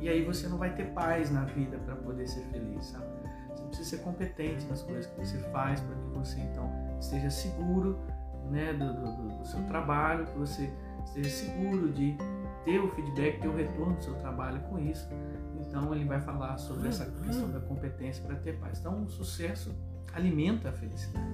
e 0.00 0.08
aí 0.08 0.24
você 0.24 0.48
não 0.48 0.58
vai 0.58 0.74
ter 0.74 0.86
paz 0.86 1.30
na 1.30 1.44
vida 1.44 1.78
para 1.78 1.94
poder 1.94 2.26
ser 2.26 2.42
feliz, 2.46 2.86
sabe? 2.86 3.06
Você 3.66 3.78
precisa 3.78 3.96
ser 3.96 4.02
competente 4.02 4.64
nas 4.66 4.82
coisas 4.82 5.06
que 5.06 5.18
você 5.18 5.38
faz 5.50 5.80
para 5.80 5.94
que 5.96 6.08
você 6.10 6.40
então 6.40 6.70
esteja 7.00 7.30
seguro, 7.30 7.98
né, 8.50 8.72
do, 8.72 8.92
do, 8.92 9.38
do 9.38 9.46
seu 9.46 9.62
trabalho, 9.64 10.26
que 10.26 10.38
você 10.38 10.72
esteja 11.04 11.28
seguro 11.28 11.92
de 11.92 12.16
ter 12.64 12.78
o 12.78 12.88
feedback, 12.90 13.40
ter 13.40 13.48
o 13.48 13.56
retorno 13.56 13.96
do 13.96 14.04
seu 14.04 14.14
trabalho 14.14 14.60
com 14.62 14.78
isso. 14.78 15.08
Então 15.60 15.92
ele 15.92 16.04
vai 16.04 16.20
falar 16.20 16.56
sobre 16.58 16.88
essa 16.88 17.06
questão 17.06 17.50
da 17.50 17.60
competência 17.60 18.24
para 18.24 18.36
ter 18.36 18.58
paz. 18.58 18.78
Então 18.78 19.02
o 19.02 19.08
sucesso 19.08 19.74
alimenta 20.12 20.68
a 20.68 20.72
felicidade. 20.72 21.26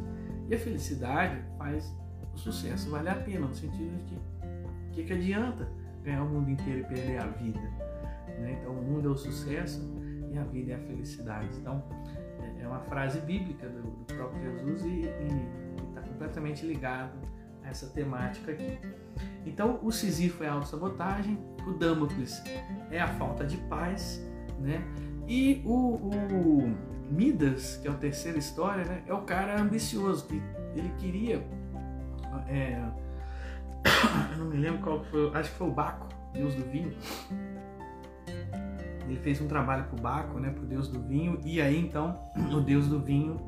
E 0.49 0.55
a 0.55 0.59
felicidade 0.59 1.43
faz 1.59 1.95
o 2.35 2.39
sucesso 2.39 2.91
valer 2.91 3.11
a 3.11 3.17
pena, 3.17 3.47
no 3.47 3.55
sentido 3.55 3.91
de 3.99 4.05
que 4.05 4.15
o 4.15 4.91
que, 4.93 5.05
que 5.05 5.13
adianta 5.13 5.69
ganhar 6.03 6.23
o 6.23 6.29
mundo 6.29 6.51
inteiro 6.51 6.81
e 6.81 6.85
perder 6.85 7.19
a 7.19 7.27
vida? 7.27 7.61
Né? 8.41 8.59
Então 8.61 8.73
o 8.73 8.83
mundo 8.83 9.09
é 9.09 9.13
o 9.13 9.17
sucesso 9.17 9.81
e 10.31 10.39
a 10.39 10.45
vida 10.45 10.73
é 10.73 10.75
a 10.77 10.79
felicidade. 10.79 11.49
Então 11.59 11.83
é, 12.63 12.67
uma 12.67 12.81
frase 12.81 13.21
bíblica 13.21 13.69
do, 13.69 13.83
do 13.83 14.15
próprio 14.15 14.43
Jesus 14.43 14.85
e 14.85 15.11
está 15.89 16.01
completamente 16.01 16.65
ligado 16.65 17.13
a 17.63 17.69
essa 17.69 17.87
temática 17.89 18.53
aqui. 18.53 18.79
Então, 19.45 19.79
o 19.83 19.91
Sísifo 19.91 20.45
é 20.45 20.49
a 20.49 20.53
autossabotagem, 20.53 21.39
o 21.67 21.73
Damocles 21.73 22.43
é 22.91 23.01
a 23.01 23.09
falta 23.09 23.45
de 23.45 23.57
paz, 23.69 24.25
né? 24.59 24.83
E 25.27 25.63
o, 25.65 25.97
o 25.97 26.75
Midas, 27.11 27.77
que 27.77 27.89
é 27.89 27.91
a 27.91 27.95
terceira 27.95 28.39
história, 28.39 28.85
né? 28.85 29.03
é 29.07 29.13
o 29.13 29.23
cara 29.23 29.61
ambicioso, 29.61 30.27
que 30.27 30.43
ele 30.75 30.93
queria. 30.99 31.47
É, 32.49 32.83
não 34.39 34.47
me 34.47 34.57
lembro 34.57 34.81
qual 34.83 35.05
foi, 35.05 35.31
acho 35.35 35.51
que 35.51 35.59
foi 35.59 35.69
o 35.69 35.71
Baco, 35.71 36.09
deus 36.33 36.55
do 36.55 36.65
vinho. 36.65 36.97
Ele 39.07 39.17
fez 39.17 39.41
um 39.41 39.49
trabalho 39.49 39.85
para 39.85 39.99
o 39.99 40.01
Baco, 40.01 40.39
né, 40.39 40.51
para 40.51 40.63
o 40.63 40.67
deus 40.67 40.89
do 40.89 41.01
vinho, 41.01 41.41
e 41.45 41.61
aí 41.61 41.79
então 41.79 42.19
o 42.53 42.61
deus 42.61 42.89
do 42.89 43.01
vinho 43.01 43.41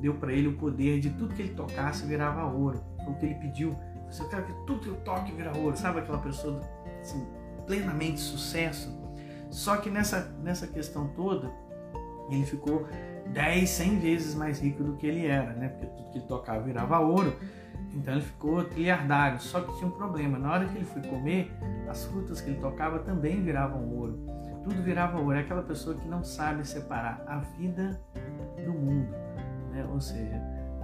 deu 0.00 0.14
para 0.14 0.32
ele 0.32 0.48
o 0.48 0.56
poder 0.56 1.00
de 1.00 1.10
tudo 1.10 1.34
que 1.34 1.42
ele 1.42 1.54
tocasse 1.54 2.06
virava 2.06 2.44
ouro. 2.44 2.82
Foi 3.04 3.12
o 3.12 3.16
que 3.16 3.26
ele 3.26 3.34
pediu 3.36 3.76
eu 4.20 4.28
quero 4.28 4.44
que 4.44 4.52
tudo 4.66 4.80
que 4.80 4.88
eu 4.88 4.96
toque 4.96 5.32
vira 5.32 5.56
ouro. 5.56 5.76
Sabe 5.76 6.00
aquela 6.00 6.18
pessoa 6.18 6.60
assim, 7.00 7.26
plenamente 7.66 8.20
sucesso? 8.20 8.92
Só 9.50 9.76
que 9.76 9.90
nessa, 9.90 10.34
nessa 10.42 10.66
questão 10.66 11.08
toda, 11.08 11.50
ele 12.30 12.44
ficou 12.44 12.86
10, 13.28 13.68
100 13.68 13.98
vezes 13.98 14.34
mais 14.34 14.60
rico 14.60 14.82
do 14.82 14.96
que 14.96 15.06
ele 15.06 15.26
era, 15.26 15.52
né? 15.52 15.68
Porque 15.68 15.86
tudo 15.86 16.10
que 16.10 16.18
ele 16.18 16.26
tocava 16.26 16.60
virava 16.60 16.98
ouro. 16.98 17.34
Então 17.94 18.14
ele 18.14 18.22
ficou 18.22 18.64
trilhardário. 18.64 19.40
Só 19.40 19.60
que 19.60 19.76
tinha 19.76 19.86
um 19.86 19.92
problema. 19.92 20.38
Na 20.38 20.52
hora 20.52 20.66
que 20.66 20.76
ele 20.76 20.84
foi 20.84 21.02
comer, 21.02 21.50
as 21.88 22.04
frutas 22.04 22.40
que 22.40 22.50
ele 22.50 22.60
tocava 22.60 22.98
também 22.98 23.42
viravam 23.42 23.88
ouro. 23.90 24.18
Tudo 24.62 24.82
virava 24.82 25.18
ouro. 25.18 25.36
É 25.36 25.40
aquela 25.40 25.62
pessoa 25.62 25.96
que 25.96 26.06
não 26.06 26.22
sabe 26.22 26.66
separar 26.66 27.22
a 27.26 27.38
vida 27.38 28.00
do 28.64 28.72
mundo. 28.72 29.10
Né? 29.70 29.84
Ou 29.90 30.00
seja, 30.00 30.40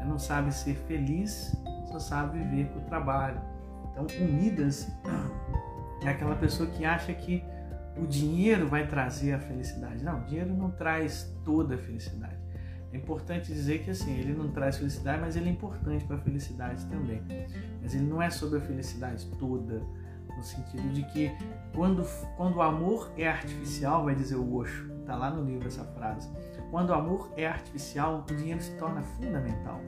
não 0.07 0.19
sabe 0.19 0.53
ser 0.53 0.75
feliz 0.75 1.55
só 1.89 1.99
sabe 1.99 2.39
viver 2.39 2.69
com 2.69 2.81
o 2.81 2.83
trabalho. 2.83 3.41
Então, 3.91 4.07
o 4.21 4.33
Midas 4.33 4.91
é 6.05 6.09
aquela 6.11 6.37
pessoa 6.37 6.69
que 6.69 6.85
acha 6.85 7.13
que 7.13 7.43
o 7.97 8.07
dinheiro 8.07 8.69
vai 8.69 8.87
trazer 8.87 9.33
a 9.33 9.39
felicidade. 9.39 10.05
Não, 10.05 10.21
o 10.21 10.25
dinheiro 10.25 10.55
não 10.55 10.71
traz 10.71 11.35
toda 11.45 11.75
a 11.75 11.79
felicidade. 11.79 12.37
É 12.93 12.97
importante 12.97 13.53
dizer 13.53 13.83
que 13.83 13.91
assim, 13.91 14.19
ele 14.19 14.33
não 14.33 14.51
traz 14.51 14.77
felicidade, 14.77 15.21
mas 15.21 15.37
ele 15.37 15.49
é 15.49 15.53
importante 15.53 16.05
para 16.05 16.17
a 16.17 16.21
felicidade 16.21 16.87
também. 16.87 17.23
Mas 17.83 17.95
ele 17.95 18.05
não 18.05 18.23
é 18.23 18.31
sobre 18.31 18.59
a 18.59 18.63
felicidade 18.63 19.27
toda, 19.39 19.83
no 20.39 20.45
sentido 20.45 20.89
de 20.93 21.03
que 21.03 21.31
quando, 21.75 22.07
quando 22.37 22.57
o 22.57 22.63
amor 22.63 23.11
é 23.17 23.29
artificial, 23.29 24.05
vai 24.05 24.15
dizer 24.15 24.37
o 24.37 24.55
Osho, 24.55 24.91
está 25.01 25.17
lá 25.17 25.31
no 25.31 25.45
livro 25.45 25.67
essa 25.67 25.85
frase, 25.85 26.31
quando 26.71 26.91
o 26.91 26.95
amor 26.95 27.33
é 27.37 27.47
artificial, 27.47 28.25
o 28.31 28.35
dinheiro 28.35 28.61
se 28.61 28.71
torna 28.77 29.03
fundamental. 29.03 29.81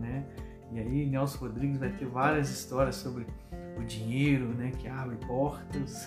Né? 0.00 0.24
E 0.70 0.78
aí 0.78 1.06
Nelson 1.06 1.38
Rodrigues 1.38 1.78
vai 1.78 1.90
ter 1.90 2.06
várias 2.06 2.48
histórias 2.48 2.94
sobre 2.96 3.26
o 3.76 3.84
dinheiro, 3.84 4.46
né, 4.48 4.70
que 4.78 4.86
abre 4.86 5.16
portas 5.26 6.06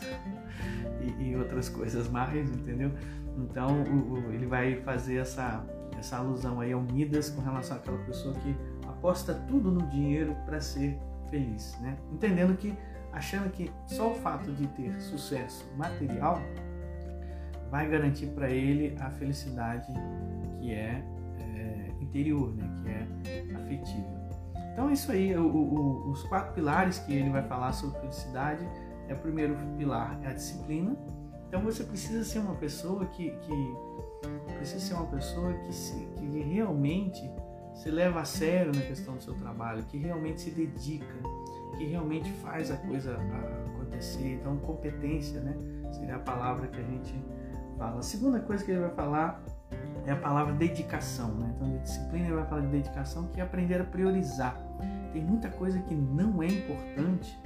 e, 1.19 1.23
e 1.23 1.35
outras 1.35 1.67
coisas 1.67 2.07
mais, 2.09 2.49
entendeu? 2.49 2.91
Então 3.37 3.83
o, 3.83 4.13
o, 4.13 4.31
ele 4.31 4.45
vai 4.45 4.81
fazer 4.81 5.17
essa, 5.17 5.65
essa 5.97 6.17
alusão 6.17 6.61
aí 6.61 6.71
ao 6.71 6.81
Midas 6.81 7.29
com 7.29 7.41
relação 7.41 7.75
àquela 7.77 7.97
pessoa 8.05 8.33
que 8.35 8.55
aposta 8.87 9.33
tudo 9.47 9.71
no 9.71 9.81
dinheiro 9.87 10.35
para 10.45 10.61
ser 10.61 10.97
feliz, 11.29 11.77
né? 11.81 11.97
Entendendo 12.11 12.55
que 12.55 12.73
achando 13.15 13.49
que 13.49 13.71
só 13.87 14.11
o 14.11 14.15
fato 14.15 14.51
de 14.51 14.67
ter 14.67 14.99
sucesso 15.01 15.65
material 15.77 16.41
vai 17.71 17.89
garantir 17.89 18.27
para 18.27 18.49
ele 18.49 18.95
a 18.99 19.09
felicidade 19.09 19.87
que 20.59 20.71
é, 20.71 21.01
é, 21.39 21.91
interior, 22.01 22.53
né? 22.53 23.07
que 23.23 23.29
é 23.31 23.55
afetiva. 23.55 24.25
Então 24.73 24.89
é 24.89 24.93
isso 24.93 25.11
aí, 25.11 25.35
o, 25.35 25.47
o, 25.47 26.11
os 26.11 26.23
quatro 26.23 26.53
pilares 26.53 26.99
que 26.99 27.13
ele 27.13 27.29
vai 27.29 27.41
falar 27.43 27.71
sobre 27.71 27.97
felicidade 28.01 28.67
é 29.07 29.13
o 29.13 29.17
primeiro 29.17 29.55
pilar 29.77 30.19
é 30.21 30.27
a 30.27 30.33
disciplina. 30.33 30.95
Então 31.47 31.61
você 31.61 31.85
precisa 31.85 32.23
ser 32.25 32.39
uma 32.39 32.55
pessoa 32.55 33.05
que, 33.05 33.31
que 33.31 33.75
precisa 34.57 34.79
ser 34.79 34.93
uma 34.95 35.05
pessoa 35.05 35.53
que, 35.53 35.73
se, 35.73 36.05
que 36.17 36.39
realmente 36.41 37.21
se 37.73 37.89
leva 37.89 38.21
a 38.21 38.25
sério 38.25 38.73
na 38.73 38.81
questão 38.81 39.15
do 39.15 39.23
seu 39.23 39.33
trabalho, 39.35 39.83
que 39.83 39.97
realmente 39.97 40.41
se 40.41 40.51
dedica, 40.51 41.15
que 41.77 41.85
realmente 41.85 42.31
faz 42.31 42.71
a 42.71 42.77
coisa 42.77 43.17
acontecer. 43.73 44.33
Então, 44.33 44.57
competência, 44.57 45.39
né? 45.41 45.55
Seria 45.91 46.15
a 46.15 46.19
palavra 46.19 46.67
que 46.67 46.79
a 46.79 46.83
gente 46.83 47.13
fala. 47.77 47.99
A 47.99 48.03
segunda 48.03 48.39
coisa 48.39 48.63
que 48.63 48.71
ele 48.71 48.81
vai 48.81 48.91
falar 48.91 49.43
é 50.05 50.11
a 50.11 50.15
palavra 50.15 50.53
dedicação, 50.53 51.33
né? 51.35 51.53
Então, 51.55 51.69
de 51.69 51.79
disciplina 51.79 52.25
ele 52.27 52.35
vai 52.35 52.45
falar 52.45 52.61
de 52.61 52.67
dedicação, 52.67 53.27
que 53.27 53.39
é 53.39 53.43
aprender 53.43 53.81
a 53.81 53.85
priorizar. 53.85 54.59
Tem 55.13 55.23
muita 55.23 55.49
coisa 55.49 55.79
que 55.79 55.95
não 55.95 56.43
é 56.43 56.47
importante 56.47 57.39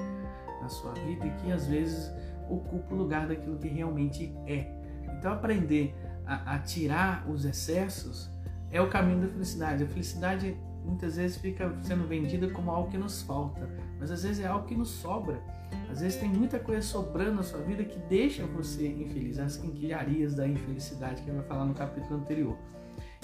na 0.62 0.68
sua 0.68 0.94
vida 0.94 1.26
e 1.26 1.32
que 1.32 1.52
às 1.52 1.68
vezes 1.68 2.12
ocupa 2.50 2.94
o 2.94 2.98
lugar 2.98 3.28
daquilo 3.28 3.58
que 3.58 3.68
realmente 3.68 4.36
é. 4.48 4.72
Então, 5.18 5.32
aprender 5.34 5.96
a, 6.26 6.56
a 6.56 6.60
tirar 6.60 7.30
os 7.30 7.46
excessos 7.46 8.30
é 8.72 8.82
o 8.82 8.90
caminho 8.90 9.22
da 9.22 9.28
felicidade. 9.28 9.84
A 9.84 9.88
felicidade 9.88 10.58
muitas 10.84 11.16
vezes 11.16 11.38
fica 11.38 11.74
sendo 11.82 12.08
vendida 12.08 12.50
como 12.50 12.72
algo 12.72 12.90
que 12.90 12.98
nos 12.98 13.22
falta, 13.22 13.70
mas 14.00 14.12
às 14.12 14.24
vezes 14.24 14.44
é 14.44 14.48
algo 14.48 14.66
que 14.66 14.76
nos 14.76 14.90
sobra. 14.90 15.42
Às 15.90 16.02
vezes 16.02 16.20
tem 16.20 16.30
muita 16.30 16.60
coisa 16.60 16.82
sobrando 16.82 17.36
na 17.36 17.44
sua 17.44 17.62
vida 17.62 17.84
que 17.84 18.00
deixa 18.08 18.46
você 18.46 18.88
infeliz, 18.88 19.40
as 19.40 19.58
quinquilharias 19.58 20.36
da 20.36 20.48
infelicidade 20.48 21.22
que 21.22 21.30
ele 21.30 21.38
vai 21.38 21.48
falar 21.48 21.66
no 21.66 21.74
capítulo 21.74 22.20
anterior. 22.20 22.58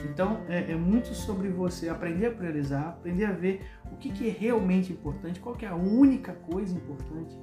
Então 0.03 0.41
é, 0.47 0.71
é, 0.71 0.75
muito 0.75 1.13
sobre 1.13 1.49
você 1.49 1.89
aprender 1.89 2.27
a 2.27 2.31
priorizar, 2.31 2.89
aprender 2.89 3.25
a 3.25 3.31
ver 3.31 3.65
o 3.91 3.95
que, 3.97 4.11
que 4.11 4.29
é 4.29 4.31
realmente 4.31 4.91
importante, 4.91 5.39
qual 5.39 5.55
é 5.61 5.67
a 5.67 5.75
única 5.75 6.33
coisa 6.33 6.75
importante 6.75 7.35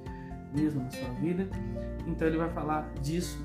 mesmo 0.53 0.83
na 0.83 0.91
sua 0.91 1.09
vida. 1.15 1.47
Então 2.07 2.27
ele 2.27 2.37
vai 2.37 2.49
falar 2.49 2.93
disso. 3.01 3.41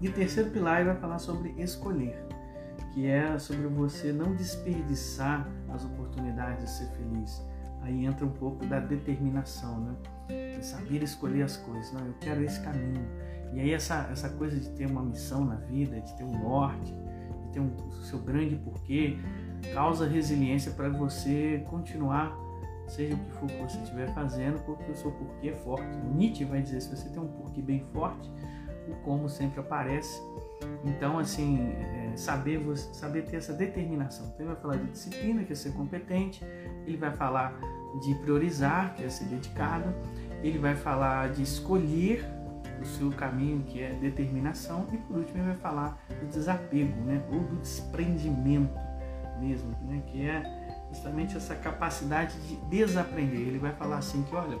E 0.00 0.08
terceiro 0.08 0.50
pilar 0.50 0.80
ele 0.80 0.88
vai 0.90 0.98
falar 0.98 1.18
sobre 1.18 1.54
escolher 1.58 2.29
que 2.92 3.06
é 3.06 3.38
sobre 3.38 3.66
você 3.68 4.12
não 4.12 4.34
desperdiçar 4.34 5.48
as 5.68 5.84
oportunidades 5.84 6.64
de 6.64 6.70
ser 6.70 6.86
feliz. 6.96 7.42
Aí 7.82 8.04
entra 8.04 8.26
um 8.26 8.32
pouco 8.32 8.66
da 8.66 8.78
determinação, 8.78 9.80
né? 9.80 9.94
De 10.56 10.64
saber 10.64 11.02
escolher 11.02 11.42
as 11.42 11.56
coisas. 11.56 11.92
Não, 11.92 12.04
eu 12.06 12.14
quero 12.20 12.42
esse 12.42 12.60
caminho. 12.60 13.06
E 13.52 13.60
aí 13.60 13.72
essa, 13.72 14.08
essa 14.12 14.28
coisa 14.30 14.58
de 14.58 14.68
ter 14.70 14.86
uma 14.86 15.02
missão 15.02 15.44
na 15.44 15.56
vida, 15.56 16.00
de 16.00 16.16
ter 16.16 16.24
um 16.24 16.38
norte, 16.38 16.92
de 16.92 17.52
ter 17.52 17.60
um, 17.60 17.74
o 17.74 17.92
seu 18.02 18.18
grande 18.18 18.56
porquê, 18.56 19.18
causa 19.74 20.06
resiliência 20.06 20.72
para 20.72 20.88
você 20.88 21.64
continuar, 21.68 22.36
seja 22.86 23.14
o 23.14 23.18
que 23.18 23.30
for 23.32 23.46
que 23.46 23.56
você 23.56 23.78
estiver 23.78 24.12
fazendo, 24.14 24.60
porque 24.64 24.90
o 24.90 24.94
seu 24.94 25.10
porquê 25.12 25.48
é 25.48 25.54
forte. 25.54 25.96
Nietzsche 26.14 26.44
vai 26.44 26.62
dizer, 26.62 26.80
se 26.80 26.94
você 26.94 27.08
tem 27.08 27.20
um 27.20 27.28
porquê 27.28 27.62
bem 27.62 27.84
forte, 27.92 28.30
o 28.88 28.94
como 29.02 29.28
sempre 29.28 29.60
aparece. 29.60 30.20
Então, 30.84 31.18
assim, 31.18 31.72
é, 31.72 32.16
saber, 32.16 32.60
saber 32.92 33.22
ter 33.22 33.36
essa 33.36 33.52
determinação. 33.52 34.26
Então, 34.26 34.46
ele 34.46 34.54
vai 34.54 34.62
falar 34.62 34.76
de 34.76 34.90
disciplina, 34.90 35.44
que 35.44 35.52
é 35.52 35.56
ser 35.56 35.72
competente, 35.72 36.44
ele 36.86 36.96
vai 36.96 37.12
falar 37.12 37.58
de 38.02 38.14
priorizar, 38.16 38.94
que 38.94 39.04
é 39.04 39.08
ser 39.08 39.24
dedicado, 39.24 39.92
ele 40.42 40.58
vai 40.58 40.74
falar 40.74 41.30
de 41.30 41.42
escolher 41.42 42.24
o 42.80 42.84
seu 42.84 43.10
caminho, 43.10 43.62
que 43.64 43.82
é 43.82 43.92
determinação, 43.92 44.86
e 44.92 44.96
por 44.96 45.18
último, 45.18 45.38
ele 45.38 45.48
vai 45.48 45.56
falar 45.56 46.02
do 46.08 46.26
desapego, 46.26 46.98
né? 47.02 47.22
ou 47.30 47.40
do 47.40 47.56
desprendimento 47.56 48.78
mesmo, 49.38 49.70
né? 49.82 50.02
que 50.06 50.26
é 50.26 50.42
justamente 50.90 51.36
essa 51.36 51.54
capacidade 51.54 52.38
de 52.40 52.56
desaprender. 52.68 53.40
Ele 53.40 53.58
vai 53.58 53.72
falar 53.72 53.98
assim 53.98 54.22
que, 54.22 54.34
olha, 54.34 54.58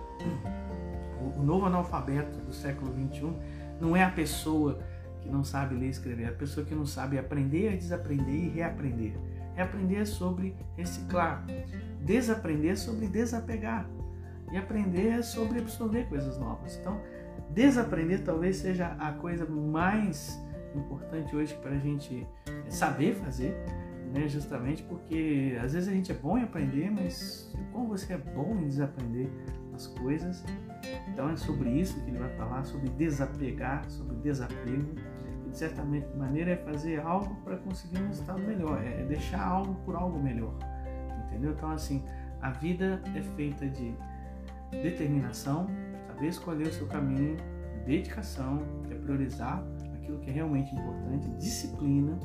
o 1.36 1.42
novo 1.42 1.66
analfabeto 1.66 2.38
do 2.38 2.52
século 2.52 2.92
XXI 2.92 3.32
não 3.80 3.96
é 3.96 4.04
a 4.04 4.10
pessoa 4.10 4.78
que 5.20 5.28
não 5.28 5.44
sabe 5.44 5.74
ler 5.74 5.86
e 5.86 5.90
escrever, 5.90 6.24
é 6.24 6.28
a 6.28 6.32
pessoa 6.32 6.64
que 6.64 6.74
não 6.74 6.86
sabe 6.86 7.18
aprender, 7.18 7.76
desaprender 7.76 8.34
e 8.34 8.48
reaprender. 8.48 9.12
Reaprender 9.54 10.06
sobre 10.06 10.56
reciclar, 10.76 11.44
desaprender 12.00 12.78
sobre 12.78 13.06
desapegar 13.08 13.88
e 14.52 14.56
aprender 14.56 15.22
sobre 15.22 15.58
absorver 15.58 16.08
coisas 16.08 16.38
novas. 16.38 16.76
Então, 16.76 17.00
desaprender 17.50 18.22
talvez 18.24 18.56
seja 18.56 18.96
a 18.98 19.12
coisa 19.12 19.46
mais 19.46 20.40
importante 20.74 21.34
hoje 21.34 21.54
para 21.62 21.72
a 21.72 21.78
gente 21.78 22.26
saber 22.68 23.14
fazer, 23.16 23.54
né? 24.12 24.28
justamente 24.28 24.82
porque 24.84 25.58
às 25.62 25.72
vezes 25.72 25.88
a 25.88 25.92
gente 25.92 26.10
é 26.10 26.14
bom 26.14 26.38
em 26.38 26.42
aprender, 26.42 26.90
mas 26.90 27.52
como 27.72 27.88
você 27.88 28.12
é 28.12 28.18
bom 28.18 28.56
em 28.60 28.68
desaprender 28.68 29.28
as 29.80 29.86
coisas, 29.86 30.44
então 31.08 31.30
é 31.30 31.36
sobre 31.36 31.70
isso 31.70 31.98
que 32.02 32.10
ele 32.10 32.18
vai 32.18 32.28
falar, 32.36 32.64
sobre 32.64 32.90
desapegar, 32.90 33.88
sobre 33.88 34.16
desapego. 34.16 34.94
E 35.46 35.50
de 35.50 35.56
certa 35.56 35.82
maneira 36.16 36.52
é 36.52 36.56
fazer 36.56 37.00
algo 37.00 37.34
para 37.42 37.56
conseguir 37.56 38.02
um 38.02 38.06
resultado 38.08 38.40
melhor, 38.40 38.82
é 38.84 39.04
deixar 39.04 39.42
algo 39.42 39.74
por 39.84 39.96
algo 39.96 40.18
melhor. 40.18 40.54
Entendeu? 41.26 41.52
Então 41.52 41.70
assim, 41.70 42.04
a 42.42 42.50
vida 42.50 43.02
é 43.14 43.22
feita 43.22 43.66
de 43.66 43.94
determinação, 44.70 45.66
saber 46.06 46.28
escolher 46.28 46.68
o 46.68 46.72
seu 46.72 46.86
caminho, 46.86 47.36
dedicação, 47.86 48.62
é 48.90 48.94
priorizar 48.94 49.64
aquilo 49.94 50.18
que 50.20 50.30
é 50.30 50.32
realmente 50.34 50.74
importante, 50.74 51.28
disciplina, 51.38 52.18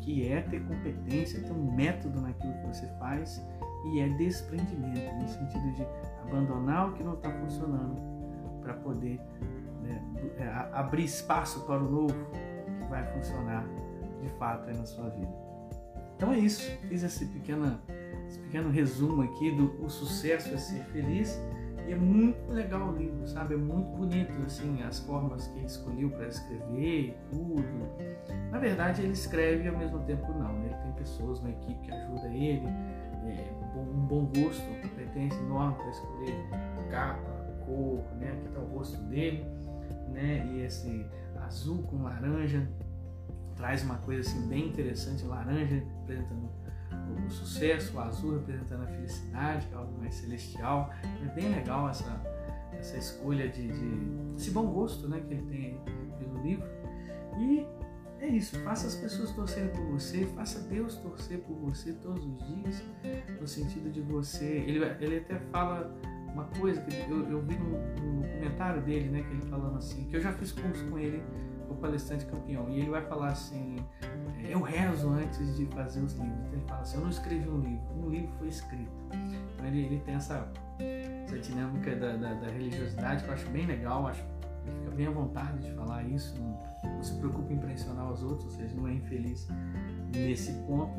que 0.00 0.28
é 0.28 0.42
ter 0.42 0.60
competência, 0.66 1.40
ter 1.40 1.52
um 1.52 1.74
método 1.74 2.20
naquilo 2.20 2.52
que 2.52 2.66
você 2.66 2.86
faz 2.98 3.42
e 3.86 4.00
é 4.00 4.08
desprendimento, 4.10 5.14
no 5.14 5.28
sentido 5.28 5.72
de 5.72 5.86
abandonar 6.28 6.90
o 6.90 6.92
que 6.92 7.02
não 7.02 7.14
está 7.14 7.30
funcionando 7.30 7.96
para 8.62 8.74
poder 8.74 9.20
né, 9.82 10.02
é, 10.38 10.48
abrir 10.72 11.04
espaço 11.04 11.60
para 11.66 11.82
o 11.82 11.90
novo 11.90 12.14
que 12.78 12.84
vai 12.88 13.04
funcionar 13.12 13.64
de 14.20 14.28
fato 14.38 14.66
na 14.66 14.84
sua 14.86 15.10
vida. 15.10 15.32
Então 16.16 16.32
é 16.32 16.38
isso, 16.38 16.70
fiz 16.88 17.02
esse 17.02 17.26
pequeno, 17.26 17.78
esse 18.28 18.38
pequeno 18.40 18.70
resumo 18.70 19.22
aqui 19.22 19.50
do 19.50 19.84
o 19.84 19.90
sucesso 19.90 20.52
é 20.54 20.56
ser 20.56 20.82
feliz 20.84 21.38
e 21.86 21.92
é 21.92 21.96
muito 21.96 22.50
legal 22.50 22.88
o 22.88 22.96
livro, 22.96 23.26
sabe? 23.26 23.54
É 23.54 23.56
muito 23.58 23.88
bonito 23.96 24.32
assim 24.46 24.82
as 24.82 25.00
formas 25.00 25.46
que 25.48 25.58
ele 25.58 25.66
escolheu 25.66 26.08
para 26.10 26.28
escrever 26.28 27.08
e 27.08 27.16
tudo. 27.30 27.62
Na 28.50 28.58
verdade 28.58 29.02
ele 29.02 29.12
escreve 29.12 29.64
e 29.64 29.68
ao 29.68 29.76
mesmo 29.76 29.98
tempo 30.00 30.32
não, 30.32 30.52
né? 30.54 30.66
ele 30.66 30.76
tem 30.82 30.92
pessoas 30.92 31.42
na 31.42 31.50
equipe 31.50 31.78
que 31.82 31.92
ajuda 31.92 32.28
ele 32.28 32.66
é, 33.26 33.78
um 33.78 34.06
bom 34.06 34.26
gosto, 34.26 34.62
competência 34.82 35.38
enorme 35.38 35.74
para 35.76 35.90
escolher 35.90 36.48
capa, 36.90 37.34
cor, 37.64 38.04
né? 38.18 38.32
Aqui 38.32 38.48
está 38.48 38.60
o 38.60 38.66
rosto 38.66 38.96
dele, 39.04 39.44
né? 40.08 40.46
E 40.52 40.62
esse 40.62 41.06
azul 41.40 41.82
com 41.84 42.02
laranja 42.02 42.68
traz 43.56 43.82
uma 43.82 43.96
coisa 43.98 44.28
assim 44.28 44.46
bem 44.48 44.68
interessante, 44.68 45.24
laranja 45.24 45.82
representando 46.00 46.50
o 47.26 47.30
sucesso, 47.30 47.96
o 47.96 48.00
azul 48.00 48.38
representando 48.38 48.82
a 48.82 48.86
felicidade, 48.86 49.66
que 49.66 49.74
é 49.74 49.76
algo 49.76 49.98
mais 49.98 50.14
celestial. 50.14 50.90
É 51.22 51.34
bem 51.34 51.50
legal 51.50 51.88
essa, 51.88 52.20
essa 52.72 52.96
escolha 52.96 53.48
de, 53.48 53.68
de 53.68 54.36
esse 54.36 54.50
bom 54.50 54.66
gosto, 54.66 55.08
né? 55.08 55.20
Que 55.26 55.34
ele 55.34 55.42
tem 55.42 55.80
pelo 56.18 56.42
livro. 56.42 56.66
E 57.38 57.66
é 58.24 58.28
isso, 58.28 58.58
faça 58.60 58.86
as 58.86 58.94
pessoas 58.94 59.30
torcerem 59.32 59.68
por 59.70 59.84
você, 59.84 60.24
faça 60.34 60.60
Deus 60.60 60.96
torcer 60.96 61.40
por 61.40 61.54
você 61.56 61.92
todos 61.92 62.24
os 62.24 62.38
dias, 62.46 62.82
no 63.38 63.46
sentido 63.46 63.90
de 63.90 64.00
você. 64.00 64.64
Ele, 64.66 64.82
ele 65.00 65.18
até 65.18 65.38
fala 65.52 65.94
uma 66.32 66.44
coisa 66.44 66.80
que 66.80 67.10
eu, 67.10 67.28
eu 67.30 67.42
vi 67.42 67.56
no, 67.56 67.78
no, 68.00 68.28
comentário 68.34 68.80
dele, 68.82 69.10
né, 69.10 69.22
que 69.22 69.30
ele 69.30 69.42
falando 69.42 69.76
assim, 69.76 70.04
que 70.04 70.16
eu 70.16 70.20
já 70.20 70.32
fiz 70.32 70.52
curso 70.52 70.84
com 70.86 70.98
ele 70.98 71.22
o 71.68 71.74
palestrante 71.74 72.24
campeão. 72.26 72.68
E 72.70 72.80
ele 72.80 72.90
vai 72.90 73.02
falar 73.02 73.28
assim: 73.28 73.76
é, 74.42 74.54
eu 74.54 74.60
rezo 74.62 75.10
antes 75.10 75.56
de 75.56 75.66
fazer 75.66 76.00
os 76.00 76.14
livros. 76.14 76.38
Então 76.46 76.52
ele 76.52 76.64
fala 76.66 76.80
assim: 76.80 76.96
eu 76.96 77.02
não 77.02 77.10
escrevi 77.10 77.48
um 77.48 77.60
livro, 77.60 77.84
um 77.94 78.10
livro 78.10 78.32
foi 78.38 78.48
escrito. 78.48 78.90
Então 79.54 79.66
ele, 79.66 79.84
ele 79.84 80.00
tem 80.00 80.14
essa, 80.14 80.50
essa 81.24 81.38
dinâmica 81.38 81.94
da, 81.94 82.16
da, 82.16 82.34
da, 82.34 82.48
religiosidade 82.48 83.22
que 83.22 83.28
eu 83.28 83.34
acho 83.34 83.48
bem 83.50 83.66
legal, 83.66 84.06
acho 84.06 84.24
fica 84.72 84.90
bem 84.90 85.06
à 85.06 85.10
vontade 85.10 85.58
de 85.58 85.72
falar 85.72 86.02
isso, 86.04 86.38
não, 86.40 86.92
não 86.94 87.02
se 87.02 87.14
preocupa 87.14 87.52
em 87.52 87.56
impressionar 87.56 88.10
os 88.10 88.22
outros, 88.22 88.44
ou 88.44 88.50
seja, 88.50 88.74
não 88.76 88.88
é 88.88 88.94
infeliz 88.94 89.48
nesse 90.14 90.52
ponto. 90.66 90.94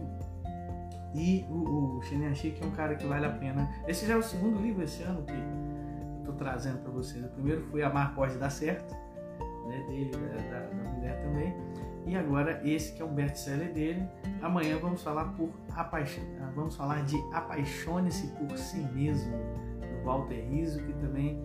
E 1.14 1.46
o, 1.50 1.98
o 1.98 2.00
que 2.02 2.60
é 2.62 2.66
um 2.66 2.72
cara 2.72 2.96
que 2.96 3.06
vale 3.06 3.26
a 3.26 3.32
pena. 3.32 3.70
Esse 3.88 4.06
já 4.06 4.16
é 4.16 4.18
o 4.18 4.24
segundo 4.24 4.62
livro 4.62 4.84
esse 4.84 5.02
ano 5.04 5.24
que 5.24 5.32
eu 5.32 6.20
estou 6.20 6.36
trazendo 6.36 6.80
para 6.80 6.92
vocês. 6.92 7.24
O 7.24 7.30
primeiro 7.30 7.62
foi 7.72 7.84
Amar 7.84 8.14
Pode 8.14 8.38
Dar 8.38 8.50
Certo, 8.50 8.94
né, 9.66 9.86
dele, 9.88 10.12
da, 10.12 10.60
da, 10.60 10.92
mulher 10.92 11.22
também. 11.22 11.56
E 12.06 12.16
agora 12.16 12.62
esse 12.68 12.94
que 12.94 13.02
é 13.02 13.06
um 13.06 13.14
best-seller 13.14 13.74
dele. 13.74 14.06
Amanhã 14.42 14.78
vamos 14.78 15.02
falar 15.02 15.26
por 15.34 15.50
apaixon... 15.74 16.22
vamos 16.54 16.76
falar 16.76 17.04
de 17.06 17.16
Apaixone-se 17.34 18.28
por 18.34 18.58
si 18.58 18.80
mesmo, 18.94 19.32
do 19.80 20.06
Walter 20.06 20.46
Rizzo, 20.50 20.84
que 20.84 20.94
também 20.94 21.42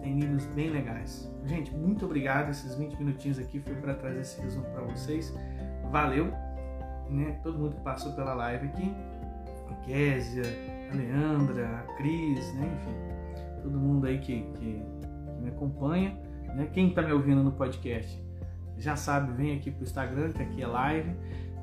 tem 0.00 0.18
livros 0.18 0.46
bem 0.46 0.70
legais. 0.70 1.30
Gente, 1.44 1.74
muito 1.74 2.04
obrigado. 2.04 2.50
Esses 2.50 2.74
20 2.74 2.96
minutinhos 2.98 3.38
aqui 3.38 3.60
foi 3.60 3.74
para 3.74 3.94
trazer 3.94 4.20
esse 4.20 4.40
resumo 4.40 4.66
para 4.66 4.82
vocês. 4.82 5.34
Valeu, 5.90 6.32
né? 7.08 7.38
Todo 7.42 7.58
mundo 7.58 7.76
que 7.76 7.82
passou 7.82 8.12
pela 8.12 8.34
live 8.34 8.66
aqui, 8.66 8.94
a 9.70 9.74
Késia, 9.84 10.42
a 10.90 10.96
Leandra, 10.96 11.66
a 11.66 11.94
Cris, 11.94 12.54
né? 12.54 12.78
Enfim, 12.80 13.62
todo 13.62 13.78
mundo 13.78 14.06
aí 14.06 14.18
que, 14.18 14.42
que, 14.54 14.82
que 15.34 15.42
me 15.42 15.48
acompanha. 15.48 16.18
Né? 16.54 16.68
Quem 16.72 16.88
está 16.88 17.02
me 17.02 17.12
ouvindo 17.12 17.42
no 17.42 17.52
podcast 17.52 18.20
já 18.80 18.96
sabe, 18.96 19.32
vem 19.32 19.56
aqui 19.56 19.70
para 19.70 19.80
o 19.80 19.84
Instagram, 19.84 20.32
que 20.32 20.42
aqui 20.42 20.62
é 20.62 20.66
live, 20.66 21.10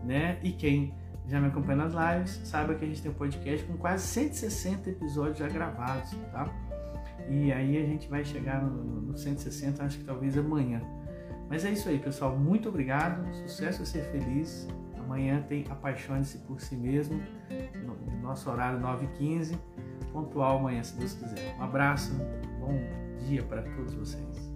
né? 0.03 0.39
E 0.43 0.51
quem 0.51 0.93
já 1.27 1.41
me 1.41 1.47
acompanha 1.47 1.87
nas 1.87 1.93
lives, 1.93 2.41
saiba 2.45 2.75
que 2.75 2.85
a 2.85 2.87
gente 2.87 3.01
tem 3.01 3.11
um 3.11 3.15
podcast 3.15 3.65
com 3.65 3.75
quase 3.77 4.05
160 4.05 4.89
episódios 4.89 5.39
já 5.39 5.47
gravados, 5.47 6.11
tá? 6.31 6.47
E 7.29 7.51
aí 7.51 7.77
a 7.77 7.85
gente 7.85 8.07
vai 8.09 8.23
chegar 8.23 8.61
no, 8.63 9.01
no 9.01 9.17
160, 9.17 9.83
acho 9.83 9.99
que 9.99 10.03
talvez 10.03 10.37
amanhã. 10.37 10.81
Mas 11.49 11.65
é 11.65 11.71
isso 11.71 11.87
aí, 11.89 11.99
pessoal. 11.99 12.37
Muito 12.37 12.69
obrigado. 12.69 13.25
Sucesso 13.33 13.83
e 13.83 13.85
ser 13.85 14.03
feliz. 14.11 14.67
Amanhã 15.07 15.41
tem 15.47 15.63
Apaixone-se 15.69 16.39
por 16.39 16.59
si 16.59 16.75
mesmo, 16.75 17.21
no 17.85 18.21
nosso 18.21 18.49
horário 18.51 18.77
9h15, 18.79 19.57
pontual 20.11 20.57
amanhã, 20.57 20.83
se 20.83 20.97
Deus 20.97 21.13
quiser. 21.13 21.55
Um 21.57 21.63
abraço, 21.63 22.13
bom 22.59 22.77
dia 23.25 23.41
para 23.43 23.61
todos 23.61 23.93
vocês. 23.93 24.51